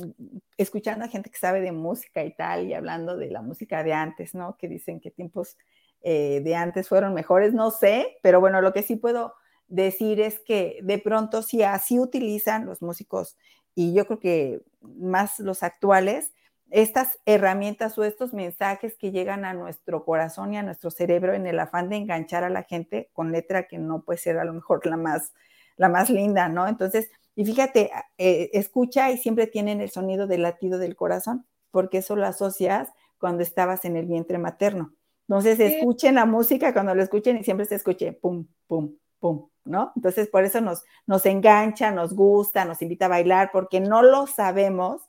escuchando 0.56 1.04
a 1.04 1.08
gente 1.08 1.28
que 1.28 1.36
sabe 1.36 1.60
de 1.60 1.72
música 1.72 2.24
y 2.24 2.34
tal, 2.34 2.66
y 2.66 2.72
hablando 2.72 3.18
de 3.18 3.30
la 3.30 3.42
música 3.42 3.82
de 3.82 3.92
antes, 3.92 4.34
¿no? 4.34 4.56
Que 4.56 4.66
dicen 4.66 4.98
que 4.98 5.10
tiempos 5.10 5.58
eh, 6.02 6.40
de 6.44 6.54
antes 6.54 6.88
fueron 6.88 7.14
mejores, 7.14 7.52
no 7.54 7.70
sé, 7.70 8.18
pero 8.22 8.40
bueno, 8.40 8.60
lo 8.60 8.72
que 8.72 8.82
sí 8.82 8.96
puedo 8.96 9.34
decir 9.68 10.20
es 10.20 10.40
que 10.40 10.78
de 10.82 10.98
pronto 10.98 11.42
si 11.42 11.62
así 11.62 11.98
utilizan 11.98 12.66
los 12.66 12.82
músicos, 12.82 13.36
y 13.74 13.94
yo 13.94 14.06
creo 14.06 14.20
que 14.20 14.62
más 14.80 15.38
los 15.38 15.62
actuales, 15.62 16.32
estas 16.70 17.18
herramientas 17.26 17.98
o 17.98 18.04
estos 18.04 18.32
mensajes 18.32 18.96
que 18.96 19.12
llegan 19.12 19.44
a 19.44 19.54
nuestro 19.54 20.04
corazón 20.04 20.54
y 20.54 20.56
a 20.56 20.62
nuestro 20.62 20.90
cerebro 20.90 21.34
en 21.34 21.46
el 21.46 21.58
afán 21.58 21.88
de 21.88 21.96
enganchar 21.96 22.44
a 22.44 22.50
la 22.50 22.62
gente 22.62 23.10
con 23.12 23.30
letra 23.30 23.68
que 23.68 23.78
no 23.78 24.02
puede 24.02 24.18
ser 24.18 24.38
a 24.38 24.44
lo 24.44 24.54
mejor 24.54 24.86
la 24.86 24.96
más, 24.96 25.32
la 25.76 25.88
más 25.88 26.08
linda, 26.10 26.48
¿no? 26.48 26.66
Entonces, 26.66 27.10
y 27.34 27.44
fíjate, 27.44 27.90
eh, 28.18 28.50
escucha 28.54 29.10
y 29.10 29.18
siempre 29.18 29.46
tienen 29.46 29.80
el 29.80 29.90
sonido 29.90 30.26
del 30.26 30.42
latido 30.42 30.78
del 30.78 30.96
corazón, 30.96 31.46
porque 31.70 31.98
eso 31.98 32.16
lo 32.16 32.26
asocias 32.26 32.88
cuando 33.18 33.42
estabas 33.42 33.84
en 33.84 33.96
el 33.96 34.06
vientre 34.06 34.38
materno. 34.38 34.94
Entonces, 35.28 35.60
escuchen 35.60 36.16
la 36.16 36.26
música 36.26 36.72
cuando 36.72 36.94
lo 36.94 37.02
escuchen 37.02 37.36
y 37.36 37.44
siempre 37.44 37.66
se 37.66 37.76
escuche 37.76 38.12
pum, 38.12 38.46
pum, 38.66 38.96
pum, 39.18 39.48
¿no? 39.64 39.92
Entonces, 39.96 40.28
por 40.28 40.44
eso 40.44 40.60
nos, 40.60 40.82
nos 41.06 41.24
engancha, 41.26 41.90
nos 41.90 42.14
gusta, 42.14 42.64
nos 42.64 42.82
invita 42.82 43.06
a 43.06 43.08
bailar, 43.08 43.50
porque 43.52 43.80
no 43.80 44.02
lo 44.02 44.26
sabemos 44.26 45.02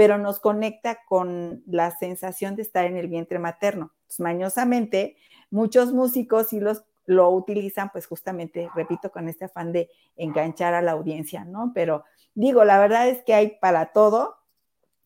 pero 0.00 0.16
nos 0.16 0.40
conecta 0.40 1.00
con 1.06 1.62
la 1.66 1.90
sensación 1.90 2.56
de 2.56 2.62
estar 2.62 2.86
en 2.86 2.96
el 2.96 3.06
vientre 3.06 3.38
materno. 3.38 3.92
mañosamente, 4.18 5.18
muchos 5.50 5.92
músicos 5.92 6.48
sí 6.48 6.58
los 6.58 6.84
lo 7.04 7.28
utilizan, 7.28 7.90
pues 7.90 8.06
justamente, 8.06 8.70
repito, 8.74 9.12
con 9.12 9.28
este 9.28 9.44
afán 9.44 9.72
de 9.72 9.90
enganchar 10.16 10.72
a 10.72 10.80
la 10.80 10.92
audiencia, 10.92 11.44
¿no? 11.44 11.72
Pero 11.74 12.04
digo, 12.34 12.64
la 12.64 12.78
verdad 12.78 13.10
es 13.10 13.22
que 13.24 13.34
hay 13.34 13.58
para 13.60 13.92
todo 13.92 14.38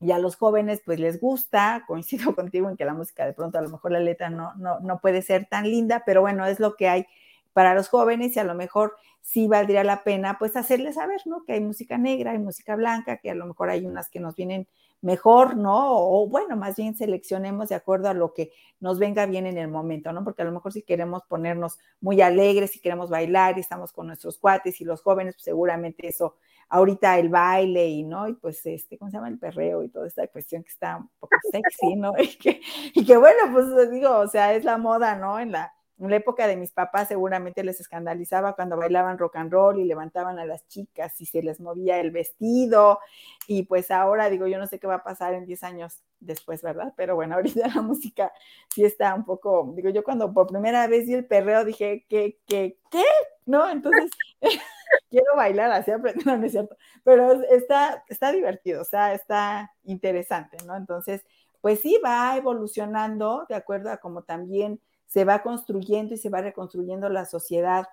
y 0.05 0.13
a 0.13 0.19
los 0.19 0.37
jóvenes 0.37 0.83
pues 0.85 1.01
les 1.01 1.19
gusta, 1.19 1.83
coincido 1.87 2.35
contigo 2.35 2.69
en 2.69 2.77
que 2.77 2.85
la 2.85 2.95
música 2.95 3.25
de 3.25 3.33
pronto 3.33 3.59
a 3.59 3.63
lo 3.63 3.71
mejor 3.71 3.93
la 3.93 4.01
letra 4.01 4.29
no, 4.29 4.55
no, 4.57 4.79
no 4.81 5.01
puede 5.01 5.23
ser 5.23 5.47
tan 5.47 5.65
linda, 5.65 6.03
pero 6.05 6.21
bueno, 6.21 6.45
es 6.45 6.61
lo 6.61 6.77
que 6.77 6.89
hay 6.89 7.07
para 7.55 7.75
los 7.75 7.89
jóvenes 7.89 8.37
y 8.37 8.41
a 8.41 8.45
lo 8.45 8.55
mejor 8.55 8.97
sí 9.23 9.49
valdría 9.49 9.85
la 9.85 10.05
pena 10.05 10.37
pues 10.39 10.55
hacerles 10.55 10.97
saber, 10.97 11.23
¿no? 11.25 11.45
Que 11.45 11.55
hay 11.55 11.61
música 11.61 11.97
negra, 11.97 12.33
hay 12.33 12.39
música 12.39 12.77
blanca, 12.77 13.17
que 13.17 13.31
a 13.31 13.35
lo 13.35 13.47
mejor 13.47 13.71
hay 13.71 13.87
unas 13.87 14.11
que 14.11 14.21
nos 14.21 14.37
vienen 14.37 14.69
mejor, 15.01 15.57
¿no? 15.57 15.97
O 15.97 16.29
bueno, 16.29 16.57
más 16.57 16.77
bien 16.77 16.95
seleccionemos 16.95 17.71
de 17.71 17.75
acuerdo 17.75 18.09
a 18.09 18.15
lo 18.15 18.35
que 18.35 18.53
nos 18.81 18.99
venga 18.99 19.25
bien 19.25 19.47
en 19.47 19.57
el 19.57 19.69
momento, 19.69 20.13
¿no? 20.13 20.25
Porque 20.25 20.43
a 20.43 20.45
lo 20.45 20.53
mejor 20.53 20.73
si 20.73 20.83
queremos 20.83 21.23
ponernos 21.27 21.79
muy 22.01 22.21
alegres, 22.21 22.73
si 22.73 22.81
queremos 22.81 23.09
bailar 23.09 23.57
y 23.57 23.61
estamos 23.61 23.93
con 23.93 24.09
nuestros 24.09 24.39
cuates 24.39 24.81
y 24.83 24.85
los 24.85 25.01
jóvenes, 25.01 25.35
pues 25.37 25.45
seguramente 25.45 26.07
eso, 26.07 26.37
ahorita 26.69 27.19
el 27.19 27.31
baile 27.31 27.87
y, 27.87 28.03
¿no? 28.03 28.29
Y 28.29 28.35
pues, 28.35 28.65
este, 28.67 28.99
¿cómo 28.99 29.11
se 29.11 29.17
llama? 29.17 29.29
El 29.29 29.39
perreo 29.39 29.83
y 29.83 29.89
toda 29.89 30.07
esta 30.07 30.27
cuestión 30.29 30.63
que 30.63 30.71
está 30.71 30.97
un 30.97 31.09
poco 31.19 31.37
sexy, 31.51 31.97
¿no? 31.97 32.13
Y 32.19 32.37
que, 32.37 32.61
y 32.95 33.05
que 33.05 33.17
bueno, 33.17 33.39
pues 33.53 33.91
digo, 33.91 34.19
o 34.19 34.29
sea, 34.29 34.55
es 34.55 34.65
la 34.65 34.77
moda, 34.77 35.17
¿no? 35.17 35.39
En 35.39 35.53
la, 35.53 35.73
en 35.99 36.11
la 36.11 36.17
época 36.17 36.47
de 36.47 36.57
mis 36.57 36.73
papás 36.73 37.09
seguramente 37.09 37.63
les 37.63 37.81
escandalizaba 37.81 38.55
cuando 38.55 38.77
bailaban 38.77 39.19
rock 39.19 39.37
and 39.37 39.53
roll 39.53 39.79
y 39.79 39.85
levantaban 39.85 40.39
a 40.39 40.47
las 40.47 40.67
chicas 40.67 41.21
y 41.21 41.27
se 41.27 41.43
les 41.43 41.61
movía 41.61 42.01
el 42.01 42.11
vestido. 42.11 42.99
Y 43.47 43.65
pues 43.65 43.91
ahora 43.91 44.29
digo, 44.29 44.47
yo 44.47 44.59
no 44.59 44.67
sé 44.67 44.81
qué 44.81 44.87
va 44.87 44.97
a 44.97 45.05
pasar 45.05 45.35
en 45.35 45.47
10 45.47 45.63
años 45.63 46.03
después, 46.21 46.63
¿verdad? 46.63 46.93
Pero 46.97 47.15
bueno, 47.15 47.35
ahorita 47.37 47.69
la 47.69 47.83
música 47.83 48.33
sí 48.75 48.85
está 48.85 49.15
un 49.15 49.25
poco, 49.25 49.73
digo, 49.77 49.91
yo 49.91 50.03
cuando 50.03 50.33
por 50.33 50.49
primera 50.49 50.87
vez 50.87 51.07
vi 51.07 51.15
el 51.15 51.27
perreo 51.27 51.65
dije, 51.65 52.05
¿qué, 52.09 52.39
qué, 52.47 52.79
qué? 52.91 53.05
¿No? 53.47 53.69
Entonces, 53.69 54.11
quiero 55.11 55.37
bailar 55.37 55.71
así, 55.71 55.93
no, 56.25 56.37
no 56.37 56.47
es 56.47 56.53
cierto, 56.53 56.77
pero 57.05 57.33
está, 57.45 58.05
está 58.09 58.33
divertido, 58.33 58.83
o 58.83 58.85
sea, 58.85 59.15
está 59.15 59.73
interesante, 59.85 60.57
¿no? 60.67 60.77
Entonces, 60.77 61.25
pues 61.61 61.81
sí 61.81 61.99
va 62.05 62.37
evolucionando 62.37 63.47
de 63.49 63.55
acuerdo 63.55 63.91
a 63.91 63.99
como 63.99 64.23
también 64.23 64.81
se 65.07 65.25
va 65.25 65.43
construyendo 65.43 66.15
y 66.15 66.19
se 66.19 66.31
va 66.31 66.41
reconstruyendo 66.41 67.09
la 67.09 67.25
sociedad. 67.25 67.87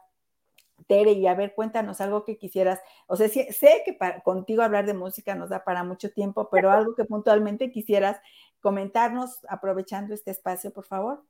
Tere, 0.88 1.12
y 1.12 1.28
a 1.28 1.36
ver, 1.36 1.54
cuéntanos 1.54 2.02
algo 2.02 2.26
que 2.26 2.38
quisieras. 2.38 2.80
O 3.08 3.16
sea, 3.16 3.28
sé 3.30 3.84
que 3.86 3.98
contigo 4.24 4.64
hablar 4.64 4.86
de 4.86 4.94
música 4.94 5.36
nos 5.36 5.50
da 5.50 5.64
para 5.64 5.84
mucho 5.84 6.12
tiempo, 6.12 6.50
pero 6.50 6.72
algo 6.72 6.96
que 6.96 7.06
puntualmente 7.06 7.72
quisieras 7.72 8.20
comentarnos 8.62 9.40
aprovechando 9.48 10.14
este 10.14 10.32
espacio, 10.32 10.72
por 10.72 10.86
favor. 10.86 11.24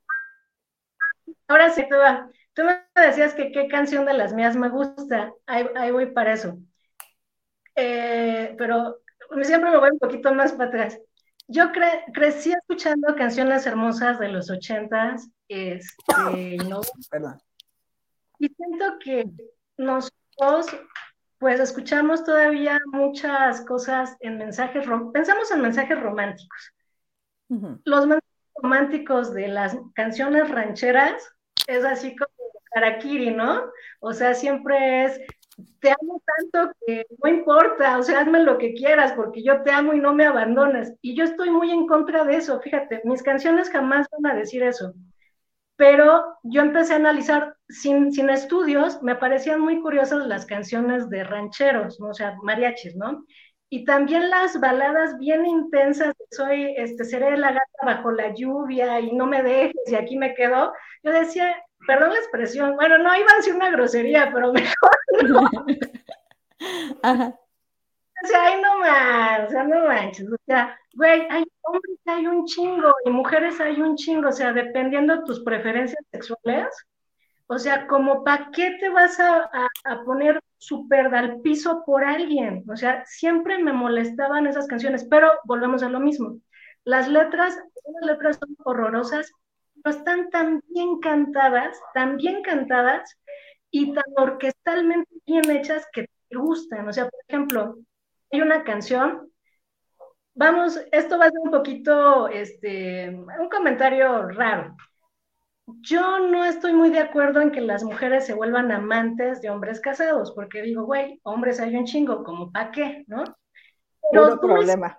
Ahora 1.48 1.70
sí, 1.70 1.86
tú, 1.90 1.96
tú 2.54 2.64
me 2.64 2.82
decías 2.96 3.34
que 3.34 3.52
qué 3.52 3.68
canción 3.68 4.06
de 4.06 4.14
las 4.14 4.34
mías 4.34 4.56
me 4.56 4.70
gusta. 4.70 5.34
Ahí, 5.46 5.92
voy 5.92 6.08
para 6.08 6.34
eso. 6.34 6.58
Eh, 7.76 8.56
pero 8.58 9.00
siempre 9.42 9.72
me 9.72 9.78
voy 9.78 9.90
un 9.92 10.00
poquito 10.00 10.34
más 10.34 10.54
para 10.54 10.70
atrás. 10.70 11.00
Yo 11.48 11.72
crecí 12.14 12.54
escuchando 12.54 13.16
canciones 13.16 13.66
hermosas 13.66 14.20
de 14.20 14.30
los 14.30 14.50
ochentas, 14.50 15.30
este. 15.48 16.58
Y 18.40 18.50
siento 18.50 19.00
que 19.04 19.30
nosotros, 19.78 20.68
pues, 21.40 21.60
escuchamos 21.60 22.24
todavía 22.24 22.80
muchas 22.86 23.62
cosas 23.66 24.16
en 24.22 24.38
mensajes, 24.38 24.88
pensamos 25.14 25.52
en 25.52 25.62
mensajes 25.62 26.00
románticos. 26.00 26.72
Los 27.84 28.08
mensajes 28.08 28.30
románticos 28.56 29.34
de 29.34 29.50
las 29.50 29.78
canciones 29.94 30.50
rancheras 30.50 31.22
es 31.68 31.84
así 31.84 32.16
como 32.16 32.32
Karakiri, 32.74 33.32
¿no? 33.32 33.64
O 34.00 34.14
sea, 34.14 34.34
siempre 34.34 35.04
es 35.04 35.20
te 35.80 35.90
amo 35.92 36.22
tanto 36.38 36.74
que 36.86 37.06
no 37.24 37.30
importa, 37.30 37.98
o 37.98 38.04
sea, 38.04 38.22
hazme 38.22 38.44
lo 38.44 38.58
que 38.58 38.74
quieras 38.74 39.14
porque 39.14 39.44
yo 39.44 39.64
te 39.64 39.72
amo 39.72 39.94
y 39.94 40.00
no 40.00 40.14
me 40.14 40.26
abandonas. 40.26 40.94
Y 41.02 41.16
yo 41.16 41.24
estoy 41.24 41.50
muy 41.50 41.72
en 41.72 41.88
contra 41.88 42.24
de 42.24 42.38
eso, 42.38 42.60
fíjate, 42.62 43.02
mis 43.06 43.24
canciones 43.24 43.70
jamás 43.70 44.08
van 44.12 44.32
a 44.34 44.36
decir 44.40 44.64
eso. 44.64 44.94
Pero 45.76 46.38
yo 46.44 46.62
empecé 46.62 46.94
a 46.94 46.98
analizar 46.98 47.56
sin, 47.70 48.12
sin 48.14 48.30
estudios, 48.30 49.02
me 49.02 49.16
parecían 49.16 49.62
muy 49.62 49.82
curiosas 49.82 50.28
las 50.28 50.46
canciones 50.46 51.10
de 51.10 51.24
rancheros, 51.24 52.00
o 52.00 52.14
sea, 52.14 52.36
mariachis, 52.44 52.96
¿no? 52.96 53.26
Y 53.70 53.86
también 53.86 54.30
las 54.30 54.60
baladas 54.60 55.18
bien 55.18 55.46
intensas, 55.46 56.14
soy, 56.32 56.76
este, 56.78 57.06
seré 57.06 57.38
la 57.38 57.52
gata 57.54 57.86
bajo 57.86 58.12
la 58.12 58.34
lluvia 58.34 59.00
y 59.00 59.14
no 59.14 59.26
me 59.28 59.42
dejes 59.42 59.74
y 59.88 59.96
aquí 59.96 60.18
me 60.18 60.36
quedo. 60.36 60.74
Yo 61.04 61.12
decía, 61.12 61.56
perdón 61.88 62.10
la 62.14 62.20
expresión, 62.20 62.76
bueno, 62.76 62.98
no 62.98 63.16
iba 63.16 63.28
a 63.38 63.42
ser 63.42 63.56
una 63.56 63.72
grosería, 63.72 64.32
pero 64.34 64.54
mejor 64.54 64.92
no. 65.24 65.50
O 68.24 68.28
sea, 68.28 68.46
ay, 68.46 68.62
no 68.62 68.78
más, 68.80 69.48
o 69.48 69.50
sea, 69.50 69.64
no 69.64 69.88
manches, 69.88 70.32
o 70.32 70.36
sea, 70.46 70.78
güey, 70.94 71.26
hay 71.30 71.44
hombres 71.64 71.98
hay 72.06 72.28
un 72.28 72.46
chingo 72.46 72.94
y 73.06 73.10
mujeres 73.10 73.60
hay 73.60 73.82
un 73.82 73.96
chingo, 73.96 74.30
o 74.30 74.32
sea, 74.32 74.54
dependiendo 74.54 75.16
de 75.16 75.24
tus 75.26 75.44
preferencias 75.44 76.04
sexuales, 76.12 76.68
O 77.48 77.60
sea, 77.60 77.88
como 77.88 78.24
para 78.24 78.50
qué 78.52 78.78
te 78.80 78.90
vas 78.90 79.20
a, 79.20 79.50
a, 79.84 80.04
poner 80.06 80.40
súper 80.58 81.14
al 81.14 81.42
piso 81.42 81.84
por 81.86 82.04
alguien. 82.04 82.64
O 82.70 82.78
sea, 82.78 83.04
siempre 83.06 83.60
me 83.60 83.74
molestaban 83.74 84.48
esas 84.48 84.68
canciones, 84.68 85.06
pero 85.10 85.30
volvemos 85.46 85.84
a 85.84 85.90
lo 85.90 86.00
mismo. 86.00 86.40
Las 86.86 87.08
letras, 87.10 87.58
las 87.86 88.06
letras 88.06 88.38
son 88.40 88.56
horrorosas, 88.64 89.32
pero 89.84 89.98
están 89.98 90.30
tan 90.30 90.64
bien 90.70 91.00
cantadas, 91.00 91.80
tan 91.94 92.18
bien 92.18 92.42
cantadas 92.44 93.18
y 93.70 93.94
tan 93.94 94.04
orquestalmente 94.18 95.10
bien 95.26 95.50
hechas 95.50 95.88
que 95.94 96.08
te 96.30 96.38
gustan. 96.38 96.88
O 96.88 96.94
sea, 96.94 97.10
por 97.10 97.20
ejemplo, 97.28 97.78
hay 98.32 98.42
una 98.42 98.64
canción, 98.64 99.32
vamos, 100.34 100.80
esto 100.92 101.18
va 101.18 101.26
a 101.26 101.30
ser 101.30 101.40
un 101.44 101.52
poquito, 101.52 102.28
este, 102.28 103.10
un 103.10 103.50
comentario 103.50 104.28
raro. 104.30 104.76
Yo 105.82 106.20
no 106.20 106.44
estoy 106.44 106.74
muy 106.74 106.90
de 106.90 107.00
acuerdo 107.00 107.40
en 107.40 107.52
que 107.52 107.62
las 107.62 107.84
mujeres 107.84 108.26
se 108.26 108.34
vuelvan 108.34 108.72
amantes 108.72 109.42
de 109.42 109.50
hombres 109.50 109.80
casados, 109.80 110.34
porque 110.34 110.62
digo, 110.62 110.84
güey, 110.84 111.20
hombres 111.24 111.60
hay 111.60 111.76
un 111.76 111.86
chingo, 111.86 112.24
como 112.24 112.52
pa' 112.52 112.72
qué, 112.72 113.06
¿no? 113.08 113.24
Pero 114.12 114.40
problema. 114.40 114.98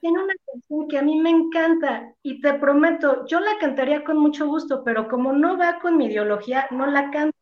Tiene 0.00 0.22
una 0.22 0.34
canción 0.46 0.88
que 0.88 0.98
a 0.98 1.02
mí 1.02 1.20
me 1.20 1.30
encanta 1.30 2.14
y 2.22 2.40
te 2.40 2.54
prometo, 2.54 3.26
yo 3.26 3.40
la 3.40 3.58
cantaría 3.58 4.02
con 4.02 4.18
mucho 4.18 4.46
gusto, 4.46 4.82
pero 4.82 5.08
como 5.08 5.32
no 5.32 5.58
va 5.58 5.78
con 5.78 5.96
mi 5.96 6.06
ideología, 6.06 6.66
no 6.70 6.86
la 6.86 7.10
canto 7.10 7.36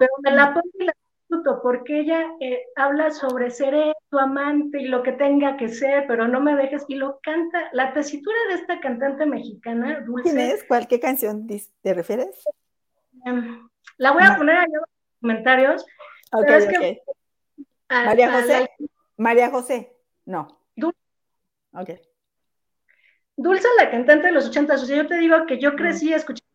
pero 0.00 0.12
me 0.22 0.30
la 0.30 0.54
pongo 0.54 0.70
y 0.78 0.84
la 0.84 0.94
disfruto 1.18 1.60
porque 1.62 2.00
ella 2.00 2.24
eh, 2.40 2.62
habla 2.74 3.10
sobre 3.10 3.50
ser 3.50 3.94
tu 4.08 4.18
amante 4.18 4.80
y 4.80 4.86
lo 4.86 5.02
que 5.02 5.12
tenga 5.12 5.58
que 5.58 5.68
ser, 5.68 6.06
pero 6.08 6.26
no 6.26 6.40
me 6.40 6.56
dejes, 6.56 6.86
y 6.88 6.94
lo 6.94 7.20
canta, 7.22 7.68
la 7.72 7.92
tesitura 7.92 8.38
de 8.48 8.54
esta 8.54 8.80
cantante 8.80 9.26
mexicana, 9.26 10.00
Dulce. 10.00 10.30
¿Quién 10.30 10.40
es? 10.40 10.64
¿Cuál, 10.64 10.88
qué 10.88 10.98
canción 10.98 11.46
te 11.46 11.92
refieres? 11.92 12.42
Em, 13.26 13.68
la 13.98 14.12
voy 14.12 14.22
a 14.24 14.38
poner 14.38 14.56
allá 14.56 14.64
en 14.64 14.72
los 14.72 14.84
comentarios. 15.20 15.86
Ok, 16.32 16.48
ok. 16.48 16.98
María 17.90 18.32
José. 18.32 18.70
María 19.18 19.50
José, 19.50 19.96
no. 20.24 20.59
Ok. 21.72 21.90
Dulce, 23.36 23.68
la 23.78 23.90
cantante 23.90 24.26
de 24.26 24.32
los 24.32 24.48
ochentas, 24.48 24.82
o 24.82 24.86
sea, 24.86 24.96
yo 24.96 25.06
te 25.06 25.18
digo 25.18 25.46
que 25.46 25.58
yo 25.58 25.74
crecí 25.74 26.12
escuchando 26.12 26.46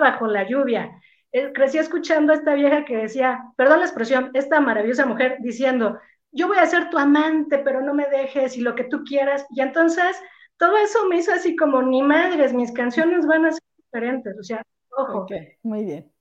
bajo 0.00 0.26
la 0.26 0.46
lluvia, 0.46 1.00
eh, 1.32 1.52
crecí 1.52 1.78
escuchando 1.78 2.32
a 2.32 2.36
esta 2.36 2.54
vieja 2.54 2.84
que 2.84 2.96
decía, 2.96 3.42
perdón 3.56 3.80
la 3.80 3.86
expresión, 3.86 4.30
esta 4.34 4.60
maravillosa 4.60 5.06
mujer 5.06 5.38
diciendo, 5.40 5.98
yo 6.32 6.48
voy 6.48 6.58
a 6.58 6.66
ser 6.66 6.90
tu 6.90 6.98
amante, 6.98 7.58
pero 7.58 7.80
no 7.80 7.94
me 7.94 8.08
dejes 8.08 8.56
y 8.56 8.60
lo 8.60 8.74
que 8.74 8.84
tú 8.84 9.04
quieras. 9.04 9.46
Y 9.54 9.60
entonces 9.60 10.20
todo 10.58 10.76
eso 10.76 11.06
me 11.08 11.16
hizo 11.16 11.32
así 11.32 11.56
como, 11.56 11.82
ni 11.82 12.02
madres, 12.02 12.52
mis 12.52 12.72
canciones 12.72 13.26
van 13.26 13.46
a 13.46 13.52
ser 13.52 13.62
diferentes. 13.76 14.38
O 14.38 14.42
sea, 14.42 14.62
ojo. 14.96 15.26
muy 15.62 15.84
bien. 15.84 16.12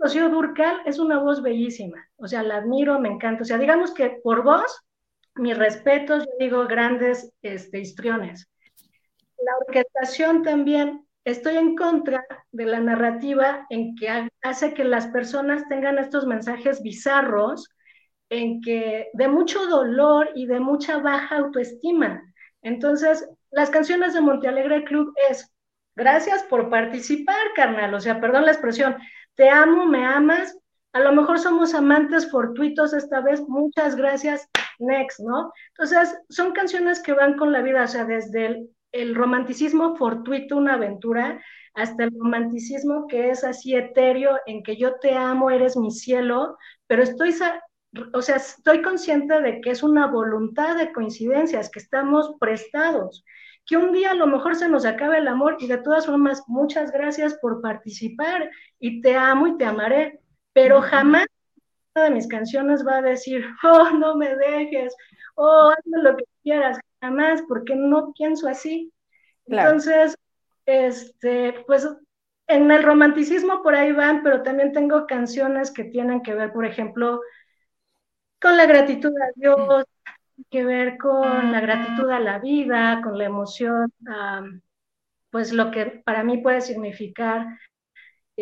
Rocío 0.00 0.30
Durcal 0.30 0.80
es 0.86 0.98
una 0.98 1.18
voz 1.18 1.42
bellísima. 1.42 1.98
O 2.16 2.26
sea, 2.26 2.42
la 2.42 2.56
admiro, 2.56 2.98
me 2.98 3.08
encanta. 3.08 3.42
O 3.42 3.44
sea, 3.44 3.58
digamos 3.58 3.92
que 3.92 4.20
por 4.22 4.42
voz, 4.42 4.82
mis 5.34 5.56
respetos, 5.56 6.24
yo 6.24 6.32
digo 6.38 6.66
grandes 6.66 7.32
este, 7.42 7.80
histriones. 7.80 8.48
La 9.38 9.52
orquestación 9.66 10.42
también 10.42 11.06
estoy 11.24 11.56
en 11.56 11.76
contra 11.76 12.24
de 12.52 12.66
la 12.66 12.80
narrativa 12.80 13.66
en 13.70 13.94
que 13.96 14.28
hace 14.42 14.74
que 14.74 14.84
las 14.84 15.06
personas 15.08 15.66
tengan 15.68 15.98
estos 15.98 16.26
mensajes 16.26 16.82
bizarros, 16.82 17.68
en 18.30 18.60
que 18.60 19.08
de 19.12 19.28
mucho 19.28 19.66
dolor 19.66 20.30
y 20.34 20.46
de 20.46 20.60
mucha 20.60 20.98
baja 20.98 21.36
autoestima. 21.36 22.22
Entonces, 22.62 23.28
las 23.50 23.70
canciones 23.70 24.14
de 24.14 24.20
Montealegre 24.20 24.84
Club 24.84 25.12
es, 25.28 25.52
gracias 25.96 26.42
por 26.44 26.70
participar, 26.70 27.52
carnal, 27.56 27.92
o 27.94 28.00
sea, 28.00 28.20
perdón 28.20 28.44
la 28.44 28.52
expresión, 28.52 28.96
te 29.34 29.48
amo, 29.48 29.86
me 29.86 30.04
amas, 30.04 30.56
a 30.92 31.00
lo 31.00 31.12
mejor 31.12 31.38
somos 31.38 31.74
amantes 31.74 32.30
fortuitos 32.30 32.92
esta 32.92 33.20
vez, 33.20 33.40
muchas 33.48 33.96
gracias, 33.96 34.48
next, 34.80 35.20
¿no? 35.20 35.52
Entonces, 35.76 36.18
son 36.28 36.52
canciones 36.52 37.02
que 37.02 37.12
van 37.12 37.36
con 37.36 37.52
la 37.52 37.62
vida, 37.62 37.84
o 37.84 37.88
sea, 37.88 38.04
desde 38.04 38.46
el 38.46 38.70
el 38.92 39.14
romanticismo 39.14 39.96
fortuito, 39.96 40.56
una 40.56 40.74
aventura, 40.74 41.40
hasta 41.74 42.04
el 42.04 42.10
romanticismo 42.18 43.06
que 43.06 43.30
es 43.30 43.44
así 43.44 43.74
etéreo, 43.74 44.38
en 44.46 44.62
que 44.62 44.76
yo 44.76 44.96
te 44.98 45.14
amo, 45.14 45.50
eres 45.50 45.76
mi 45.76 45.90
cielo, 45.90 46.56
pero 46.86 47.02
estoy, 47.02 47.34
o 48.12 48.22
sea, 48.22 48.36
estoy 48.36 48.82
consciente 48.82 49.40
de 49.40 49.60
que 49.60 49.70
es 49.70 49.82
una 49.82 50.06
voluntad 50.06 50.76
de 50.76 50.92
coincidencias, 50.92 51.70
que 51.70 51.78
estamos 51.78 52.32
prestados, 52.40 53.24
que 53.66 53.76
un 53.76 53.92
día 53.92 54.10
a 54.12 54.14
lo 54.14 54.26
mejor 54.26 54.56
se 54.56 54.68
nos 54.68 54.84
acabe 54.84 55.18
el 55.18 55.28
amor 55.28 55.56
y 55.60 55.68
de 55.68 55.78
todas 55.78 56.06
formas, 56.06 56.42
muchas 56.48 56.90
gracias 56.90 57.38
por 57.40 57.60
participar 57.60 58.50
y 58.80 59.00
te 59.00 59.16
amo 59.16 59.46
y 59.46 59.56
te 59.56 59.64
amaré, 59.64 60.20
pero 60.52 60.82
jamás 60.82 61.26
una 61.94 62.04
de 62.04 62.10
mis 62.10 62.28
canciones 62.28 62.86
va 62.86 62.98
a 62.98 63.02
decir, 63.02 63.44
oh, 63.64 63.90
no 63.90 64.16
me 64.16 64.36
dejes, 64.36 64.94
oh, 65.36 65.70
hazme 65.70 66.02
lo 66.02 66.16
que 66.16 66.24
quieras, 66.42 66.78
jamás, 67.00 67.42
porque 67.48 67.74
no 67.74 68.12
pienso 68.12 68.48
así. 68.48 68.92
Entonces, 69.46 70.16
este, 70.66 71.64
pues 71.66 71.88
en 72.46 72.70
el 72.70 72.82
romanticismo 72.82 73.62
por 73.62 73.74
ahí 73.74 73.92
van, 73.92 74.22
pero 74.22 74.42
también 74.42 74.72
tengo 74.72 75.06
canciones 75.06 75.70
que 75.70 75.84
tienen 75.84 76.22
que 76.22 76.34
ver, 76.34 76.52
por 76.52 76.64
ejemplo, 76.64 77.20
con 78.40 78.56
la 78.56 78.66
gratitud 78.66 79.10
a 79.10 79.30
Dios, 79.36 79.84
que 80.50 80.64
ver 80.64 80.96
con 80.98 81.52
la 81.52 81.60
gratitud 81.60 82.08
a 82.10 82.20
la 82.20 82.38
vida, 82.38 83.00
con 83.02 83.18
la 83.18 83.24
emoción, 83.24 83.92
pues 85.30 85.52
lo 85.52 85.70
que 85.70 85.86
para 86.04 86.24
mí 86.24 86.38
puede 86.38 86.60
significar, 86.60 87.46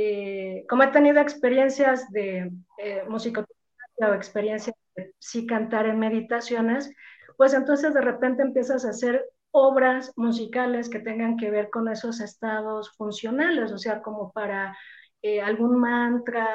eh, 0.00 0.64
como 0.68 0.84
he 0.84 0.88
tenido 0.88 1.20
experiencias 1.20 2.08
de 2.12 2.52
eh, 2.78 3.02
musicoterapia 3.08 4.11
o 4.11 4.14
experiencias 4.14 4.76
de 4.94 5.12
sí 5.18 5.44
cantar 5.44 5.87
en 5.87 5.98
meditaciones, 5.98 6.88
pues 7.37 7.52
entonces 7.52 7.94
de 7.94 8.00
repente 8.00 8.42
empiezas 8.42 8.84
a 8.84 8.90
hacer 8.90 9.24
obras 9.50 10.12
musicales 10.16 10.88
que 10.88 11.00
tengan 11.00 11.37
que 11.37 11.50
ver 11.50 11.68
con 11.70 11.88
esos 11.88 12.20
estados 12.20 12.92
funcionales, 12.96 13.72
o 13.72 13.78
sea, 13.78 14.00
como 14.00 14.30
para 14.30 14.76
eh, 15.22 15.40
algún 15.40 15.80
mantra, 15.80 16.46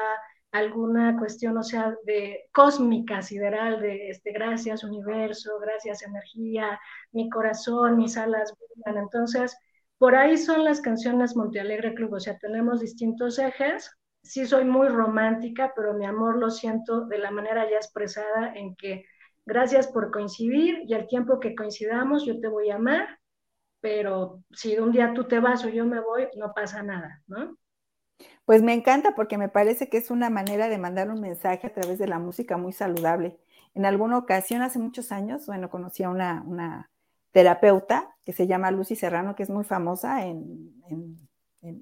alguna 0.53 1.17
cuestión, 1.17 1.57
o 1.57 1.63
sea, 1.63 1.95
de 2.05 2.45
cósmica, 2.53 3.21
sideral, 3.21 3.81
de 3.81 4.09
este, 4.09 4.31
gracias 4.31 4.85
universo, 4.85 5.59
gracias 5.59 6.03
energía, 6.03 6.79
mi 7.11 7.29
corazón, 7.29 7.97
mis 7.97 8.15
alas 8.15 8.53
Entonces, 8.85 9.57
por 10.03 10.17
ahí 10.17 10.37
son 10.37 10.65
las 10.65 10.81
canciones 10.81 11.37
Montealegre 11.37 11.93
Club, 11.93 12.15
o 12.15 12.19
sea, 12.19 12.37
tenemos 12.37 12.81
distintos 12.81 13.39
ejes. 13.39 13.89
Sí 14.21 14.45
soy 14.45 14.65
muy 14.65 14.89
romántica, 14.89 15.71
pero 15.73 15.93
mi 15.93 16.05
amor 16.05 16.39
lo 16.39 16.49
siento 16.49 17.05
de 17.05 17.19
la 17.19 17.31
manera 17.31 17.69
ya 17.69 17.77
expresada 17.77 18.53
en 18.53 18.75
que 18.75 19.05
Gracias 19.45 19.87
por 19.87 20.11
coincidir 20.11 20.83
y 20.87 20.93
al 20.93 21.07
tiempo 21.07 21.39
que 21.39 21.55
coincidamos 21.55 22.25
yo 22.25 22.39
te 22.39 22.47
voy 22.47 22.69
a 22.69 22.75
amar, 22.75 23.19
pero 23.81 24.41
si 24.51 24.77
un 24.77 24.91
día 24.91 25.13
tú 25.13 25.25
te 25.25 25.39
vas 25.39 25.65
o 25.65 25.69
yo 25.69 25.85
me 25.85 25.99
voy, 25.99 26.27
no 26.37 26.53
pasa 26.53 26.81
nada, 26.81 27.21
¿no? 27.27 27.57
Pues 28.45 28.61
me 28.61 28.73
encanta 28.73 29.15
porque 29.15 29.37
me 29.37 29.49
parece 29.49 29.89
que 29.89 29.97
es 29.97 30.11
una 30.11 30.29
manera 30.29 30.69
de 30.69 30.77
mandar 30.77 31.09
un 31.09 31.19
mensaje 31.19 31.67
a 31.67 31.73
través 31.73 31.99
de 31.99 32.07
la 32.07 32.19
música 32.19 32.55
muy 32.55 32.71
saludable. 32.71 33.37
En 33.73 33.85
alguna 33.85 34.17
ocasión, 34.17 34.61
hace 34.61 34.79
muchos 34.79 35.11
años, 35.11 35.45
bueno, 35.45 35.69
conocí 35.69 36.03
a 36.03 36.09
una, 36.09 36.41
una 36.45 36.91
terapeuta 37.33 38.15
que 38.23 38.31
se 38.31 38.47
llama 38.47 38.71
Lucy 38.71 38.95
Serrano, 38.95 39.35
que 39.35 39.43
es 39.43 39.49
muy 39.49 39.65
famosa, 39.65 40.25
en, 40.25 40.71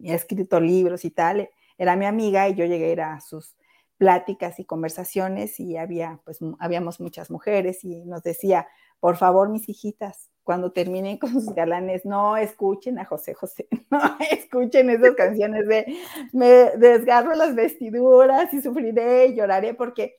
ha 0.07 0.13
escrito 0.13 0.59
libros 0.59 1.05
y 1.05 1.11
tal. 1.11 1.49
Era 1.77 1.95
mi 1.95 2.05
amiga 2.05 2.49
y 2.49 2.55
yo 2.55 2.65
llegué 2.65 2.85
a 2.85 2.91
ir 2.91 3.01
a 3.01 3.21
sus 3.21 3.55
pláticas 3.97 4.59
y 4.59 4.65
conversaciones 4.65 5.59
y 5.59 5.77
había, 5.77 6.19
pues, 6.25 6.39
habíamos 6.59 6.99
muchas 6.99 7.29
mujeres 7.29 7.83
y 7.83 8.03
nos 8.05 8.23
decía, 8.23 8.67
por 8.99 9.17
favor, 9.17 9.49
mis 9.49 9.69
hijitas, 9.69 10.31
cuando 10.43 10.71
terminen 10.71 11.17
con 11.17 11.31
sus 11.31 11.53
galanes, 11.53 12.05
no 12.05 12.37
escuchen 12.37 12.97
a 12.97 13.05
José 13.05 13.35
José, 13.35 13.67
no 13.91 13.99
escuchen 14.31 14.89
esas 14.89 15.15
canciones 15.15 15.67
de 15.67 15.85
me 16.33 16.47
desgarro 16.77 17.35
las 17.35 17.53
vestiduras 17.53 18.51
y 18.53 18.61
sufriré 18.61 19.27
y 19.27 19.35
lloraré 19.35 19.75
porque 19.75 20.15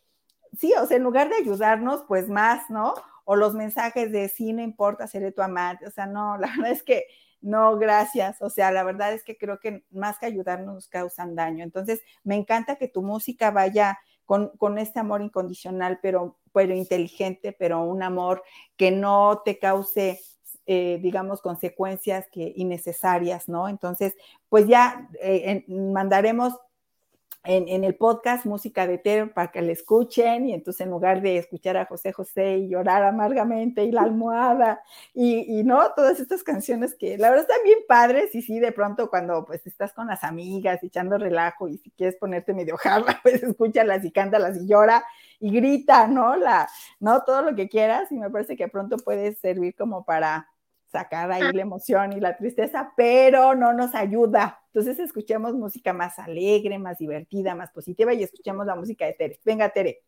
sí, 0.57 0.73
o 0.81 0.87
sea, 0.87 0.97
en 0.97 1.03
lugar 1.03 1.29
de 1.29 1.37
ayudarnos, 1.37 2.05
pues 2.07 2.29
más, 2.29 2.71
¿no? 2.71 2.95
O 3.25 3.37
los 3.37 3.55
mensajes 3.55 4.13
de 4.13 4.29
sí, 4.29 4.53
no 4.53 4.63
importa, 4.63 5.07
seré 5.07 5.33
tu 5.33 5.43
amante, 5.43 5.87
o 5.87 5.91
sea, 5.91 6.07
no, 6.07 6.37
la 6.39 6.47
verdad 6.57 6.73
es 6.73 6.83
que 6.83 7.05
no, 7.43 7.77
gracias. 7.77 8.41
O 8.41 8.49
sea, 8.51 8.71
la 8.71 8.85
verdad 8.85 9.13
es 9.13 9.25
que 9.25 9.37
creo 9.37 9.59
que 9.59 9.85
más 9.91 10.19
que 10.19 10.27
ayudarnos 10.27 10.75
nos 10.75 10.89
causan 10.89 11.35
daño. 11.35 11.65
Entonces, 11.65 12.01
me 12.23 12.37
encanta 12.37 12.77
que 12.77 12.89
tu 12.89 13.03
música 13.03 13.51
vaya 13.51 13.99
con, 14.25 14.79
este 14.79 15.01
amor 15.01 15.21
incondicional, 15.21 15.99
pero, 16.01 16.39
pero 16.53 16.75
inteligente, 16.75 17.53
pero 17.53 17.83
un 17.83 18.03
amor 18.03 18.43
que 18.77 18.91
no 18.91 19.43
te 19.45 19.59
cause 19.59 20.21
eh, 20.65 21.01
digamos, 21.03 21.43
consecuencias 21.43 22.29
que 22.31 22.53
innecesarias, 22.55 23.49
¿no? 23.49 23.69
Entonces, 23.69 24.15
pues 24.49 24.69
ya 24.69 25.09
eh, 25.21 25.65
mandaremos 25.67 26.57
en, 27.45 27.83
el 27.83 27.97
podcast 27.97 28.47
Música 28.47 28.87
de 28.87 28.99
Tere 28.99 29.27
para 29.27 29.51
que 29.51 29.63
la 29.63 29.73
escuchen 29.73 30.47
y 30.47 30.55
entonces 30.55 30.83
en 30.83 30.91
lugar 30.91 31.23
de 31.23 31.39
escuchar 31.39 31.77
a 31.77 31.87
José 31.87 32.13
José 32.13 32.59
y 32.59 32.69
llorar 32.69 33.03
amargamente 33.03 33.85
y 33.85 33.91
la 33.91 34.03
almohada 34.03 34.83
y, 35.13 35.63
no, 35.65 35.93
todas 35.95 36.21
estas 36.21 36.43
canciones 36.45 36.95
que 36.95 37.19
la 37.19 37.31
verdad 37.31 37.47
están 37.49 37.65
bien 37.65 37.81
padres 37.89 38.35
y 38.35 38.43
sí, 38.43 38.61
de 38.61 38.71
pronto 38.71 39.11
cuando 39.11 39.45
pues 39.45 39.67
estás 39.67 39.93
con 39.93 40.07
las 40.07 40.23
amigas 40.23 40.83
echando 40.85 41.19
relajo 41.19 41.69
y 41.69 41.79
si 41.79 41.91
quieres 41.91 42.17
ponerte 42.17 42.55
medio 42.55 42.77
jarra, 42.77 43.19
pues 43.23 43.43
escúchalas 43.43 44.05
y 44.05 44.13
cántalas 44.13 44.59
y 44.59 44.67
llora 44.67 45.05
y 45.41 45.51
grita, 45.51 46.07
¿no? 46.07 46.37
La, 46.37 46.69
no, 47.01 47.23
todo 47.25 47.43
lo 47.43 47.57
que 47.57 47.69
quieras 47.69 48.13
y 48.13 48.19
me 48.19 48.31
parece 48.31 48.57
que 48.57 48.69
pronto 48.69 48.97
puede 48.99 49.35
servir 49.35 49.75
como 49.75 50.05
para 50.05 50.49
sacar 50.93 51.33
ahí 51.33 51.53
la 51.53 51.63
emoción 51.63 52.13
y 52.13 52.21
la 52.21 52.37
tristeza, 52.37 52.93
pero 52.97 53.55
no 53.55 53.73
nos 53.73 53.95
ayuda. 53.95 54.62
Entonces 54.75 54.99
escuchemos 54.99 55.53
música 55.53 55.93
más 55.93 56.19
alegre, 56.19 56.79
más 56.79 56.99
divertida, 56.99 57.55
más 57.55 57.71
positiva 57.73 58.15
y 58.15 58.23
escuchemos 58.23 58.67
la 58.67 58.75
música 58.75 59.05
de 59.05 59.13
Tere. 59.13 59.41
Venga, 59.45 59.69
Tere. 59.69 60.03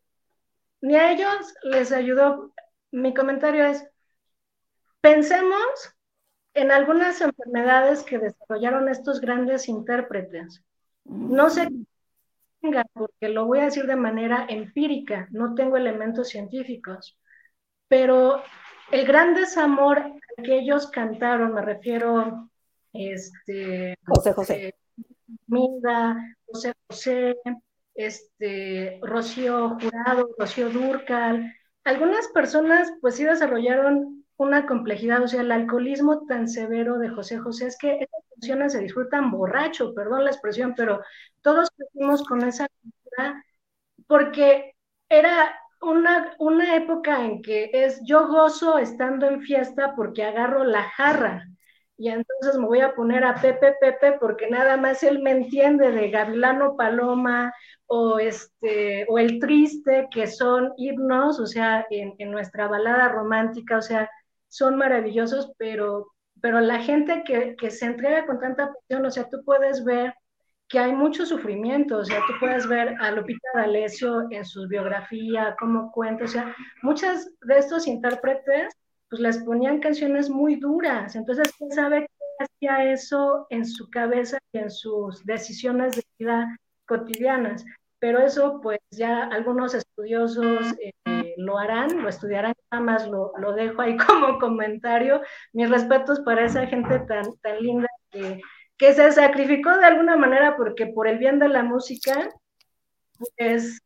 Ni 0.81 0.97
a 0.97 1.13
ellos 1.13 1.55
les 1.65 1.93
ayudó. 1.93 2.55
Mi 2.91 3.13
comentario 3.13 3.67
es, 3.67 3.87
pensemos 5.03 5.95
en 6.55 6.71
algunas 6.71 7.21
enfermedades 7.21 8.03
que 8.05 8.19
desarrollaron 8.19 8.89
estos 8.89 9.21
grandes 9.21 9.69
intérpretes. 9.69 10.65
No 11.05 11.51
sé 11.51 11.69
porque 12.95 13.29
lo 13.29 13.45
voy 13.45 13.59
a 13.59 13.65
decir 13.65 13.87
de 13.87 13.97
manera 13.97 14.47
empírica, 14.49 15.29
no 15.31 15.55
tengo 15.55 15.77
elementos 15.77 16.29
científicos, 16.29 17.19
pero 17.89 18.43
el 18.91 19.07
gran 19.07 19.35
desamor 19.35 20.03
que 20.43 20.61
ellos 20.61 20.87
cantaron, 20.91 21.53
me 21.53 21.61
refiero, 21.61 22.49
este, 22.95 23.97
José 24.07 24.33
José. 24.33 24.75
Mida, 25.47 26.17
José 26.47 26.73
José, 26.89 27.37
este, 27.95 29.01
Rocío 29.03 29.77
Jurado, 29.81 30.31
Rocío 30.39 30.71
Durcal, 30.71 31.53
algunas 31.85 32.29
personas 32.29 32.93
pues 33.01 33.17
sí 33.17 33.25
desarrollaron 33.25 34.25
una 34.37 34.67
complejidad, 34.67 35.23
o 35.23 35.29
sea, 35.29 35.43
el 35.43 35.53
alcoholismo 35.53 36.27
tan 36.27 36.49
severo 36.49 36.99
de 36.99 37.11
José 37.11 37.39
José 37.39 37.67
es 37.69 37.79
que 37.79 37.95
esas 37.97 38.25
canciones 38.31 38.73
se 38.73 38.81
disfrutan 38.81 39.31
borracho, 39.31 39.95
perdón 39.95 40.25
la 40.25 40.31
expresión, 40.31 40.75
pero 40.77 41.01
todos 41.43 41.71
crecimos 41.77 42.25
con 42.25 42.43
esa 42.43 42.67
cultura 42.81 43.45
porque 44.07 44.75
era 45.09 45.55
una, 45.81 46.35
una 46.39 46.77
época 46.77 47.25
en 47.25 47.43
que 47.43 47.71
es 47.73 48.01
yo 48.05 48.29
gozo 48.29 48.79
estando 48.79 49.27
en 49.27 49.43
fiesta 49.43 49.95
porque 49.95 50.25
agarro 50.25 50.65
la 50.65 50.83
jarra 50.83 51.47
y 51.97 52.09
entonces 52.09 52.59
me 52.59 52.67
voy 52.67 52.81
a 52.81 52.95
poner 52.95 53.25
a 53.25 53.35
Pepe 53.37 53.75
Pepe 53.81 54.17
porque 54.21 54.49
nada 54.49 54.77
más 54.77 55.03
él 55.03 55.21
me 55.23 55.31
entiende 55.31 55.91
de 55.93 56.11
Gavilano 56.11 56.77
Paloma 56.77 57.53
o 57.87 58.19
este 58.19 59.07
o 59.09 59.19
el 59.19 59.39
triste 59.39 60.09
que 60.11 60.27
son 60.27 60.73
himnos, 60.77 61.39
o 61.41 61.47
sea, 61.47 61.87
en, 61.91 62.15
en 62.19 62.31
nuestra 62.31 62.69
balada 62.69 63.09
romántica, 63.09 63.79
o 63.79 63.83
sea, 63.83 64.11
son 64.49 64.77
maravillosos, 64.77 65.53
pero, 65.59 66.13
pero 66.41 66.61
la 66.61 66.81
gente 66.83 67.23
que, 67.25 67.57
que 67.57 67.71
se 67.71 67.87
entrega 67.87 68.27
con 68.27 68.41
tanta 68.41 68.73
pasión, 68.73 69.05
o 69.07 69.11
sea, 69.11 69.29
tú 69.29 69.43
puedes 69.45 69.85
ver 69.85 70.15
que 70.69 70.79
hay 70.79 70.93
mucho 70.93 71.27
sufrimiento, 71.27 71.99
o 71.99 72.05
sea, 72.05 72.21
tú 72.27 72.33
puedes 72.41 72.67
ver 72.67 72.97
a 73.01 73.11
Lupita 73.11 73.49
D'Alessio 73.55 74.27
en 74.31 74.45
su 74.45 74.67
biografía, 74.67 75.55
cómo 75.59 75.93
cuenta, 75.93 76.25
o 76.25 76.29
sea, 76.29 76.55
muchas 76.83 77.31
de 77.43 77.59
estos 77.59 77.87
intérpretes, 77.87 78.75
pues 79.15 79.37
les 79.37 79.45
ponían 79.45 79.79
canciones 79.79 80.29
muy 80.29 80.57
duras, 80.57 81.15
entonces, 81.15 81.53
¿quién 81.57 81.71
sabe 81.71 82.01
qué 82.01 82.45
hacía 82.45 82.93
eso 82.93 83.47
en 83.51 83.65
su 83.65 83.89
cabeza 83.91 84.39
y 84.53 84.59
en 84.59 84.71
sus 84.71 85.25
decisiones 85.25 85.95
de 85.95 86.03
vida 86.19 86.59
cotidianas? 86.87 87.65
Pero 88.01 88.19
eso, 88.19 88.61
pues 88.61 88.81
ya 88.91 89.25
algunos 89.25 89.73
estudiosos 89.73 90.75
eh, 90.81 91.35
lo 91.37 91.59
harán, 91.59 92.03
lo 92.03 92.09
estudiarán, 92.09 92.55
nada 92.73 92.85
más 92.85 93.09
lo, 93.09 93.33
lo 93.39 93.53
dejo 93.53 93.81
ahí 93.83 93.97
como 94.07 94.39
comentario. 94.41 95.23
Mis 95.53 95.71
respetos 95.71 96.21
para 96.21 96.45
esa 96.45 96.67
gente 96.67 96.99
tan, 97.01 97.25
tan 97.41 97.63
linda 97.63 97.89
que 98.11 98.41
que 98.77 98.93
se 98.93 99.13
sacrificó 99.13 99.77
de 99.79 99.87
alguna 99.87 100.17
manera 100.17 100.57
porque 100.57 100.87
por 100.87 101.07
el 101.07 101.19
bien 101.19 101.39
de 101.39 101.49
la 101.49 101.63
música, 101.63 102.29
pues 103.37 103.81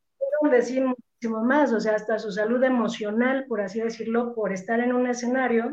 decir 0.50 0.84
muchísimo 1.18 1.44
más, 1.44 1.72
o 1.72 1.80
sea, 1.80 1.96
hasta 1.96 2.18
su 2.18 2.30
salud 2.30 2.62
emocional, 2.62 3.46
por 3.48 3.60
así 3.60 3.80
decirlo, 3.80 4.34
por 4.34 4.52
estar 4.52 4.80
en 4.80 4.92
un 4.92 5.06
escenario 5.06 5.70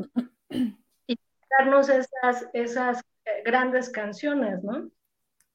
y 1.08 1.20
darnos 1.58 1.90
esas, 1.90 2.50
esas 2.54 3.00
eh, 3.26 3.44
grandes 3.46 3.90
canciones, 3.90 4.64
¿no? 4.64 4.90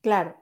Claro. 0.01 0.37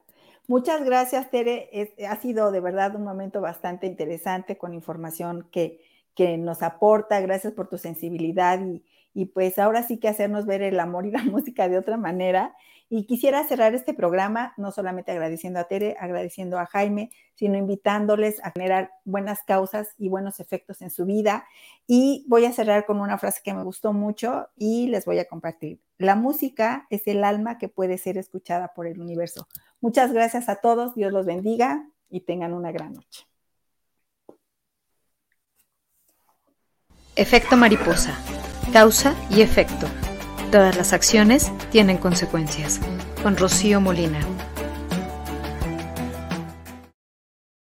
Muchas 0.46 0.82
gracias, 0.82 1.30
Tere. 1.30 1.94
ha 2.08 2.16
sido 2.16 2.50
de 2.50 2.60
verdad 2.60 2.96
un 2.96 3.04
momento 3.04 3.42
bastante 3.42 3.86
interesante 3.86 4.56
con 4.56 4.72
información 4.72 5.46
que, 5.52 5.82
que 6.14 6.38
nos 6.38 6.62
aporta. 6.62 7.20
Gracias 7.20 7.52
por 7.52 7.68
tu 7.68 7.76
sensibilidad 7.76 8.58
y, 8.64 8.82
y 9.12 9.26
pues 9.26 9.58
ahora 9.58 9.82
sí 9.82 9.98
que 9.98 10.08
hacernos 10.08 10.46
ver 10.46 10.62
el 10.62 10.80
amor 10.80 11.04
y 11.04 11.10
la 11.10 11.22
música 11.24 11.68
de 11.68 11.76
otra 11.76 11.98
manera. 11.98 12.54
Y 12.90 13.04
quisiera 13.04 13.44
cerrar 13.44 13.74
este 13.74 13.92
programa 13.92 14.54
no 14.56 14.72
solamente 14.72 15.12
agradeciendo 15.12 15.60
a 15.60 15.64
Tere, 15.64 15.96
agradeciendo 16.00 16.58
a 16.58 16.66
Jaime, 16.66 17.10
sino 17.34 17.58
invitándoles 17.58 18.42
a 18.42 18.52
generar 18.52 18.90
buenas 19.04 19.40
causas 19.46 19.90
y 19.98 20.08
buenos 20.08 20.40
efectos 20.40 20.80
en 20.80 20.90
su 20.90 21.04
vida. 21.04 21.46
Y 21.86 22.24
voy 22.28 22.46
a 22.46 22.52
cerrar 22.52 22.86
con 22.86 23.00
una 23.00 23.18
frase 23.18 23.42
que 23.44 23.52
me 23.52 23.62
gustó 23.62 23.92
mucho 23.92 24.48
y 24.56 24.88
les 24.88 25.04
voy 25.04 25.18
a 25.18 25.26
compartir. 25.26 25.80
La 25.98 26.14
música 26.14 26.86
es 26.90 27.06
el 27.06 27.24
alma 27.24 27.58
que 27.58 27.68
puede 27.68 27.98
ser 27.98 28.16
escuchada 28.16 28.72
por 28.74 28.86
el 28.86 29.00
universo. 29.00 29.48
Muchas 29.80 30.12
gracias 30.12 30.48
a 30.48 30.56
todos, 30.56 30.94
Dios 30.94 31.12
los 31.12 31.26
bendiga 31.26 31.86
y 32.08 32.20
tengan 32.20 32.54
una 32.54 32.72
gran 32.72 32.94
noche. 32.94 33.26
Efecto 37.16 37.56
mariposa. 37.56 38.16
Causa 38.72 39.14
y 39.28 39.42
efecto. 39.42 39.88
Todas 40.50 40.76
las 40.78 40.94
acciones 40.94 41.52
tienen 41.70 41.98
consecuencias. 41.98 42.80
Con 43.22 43.36
Rocío 43.36 43.82
Molina. 43.82 44.20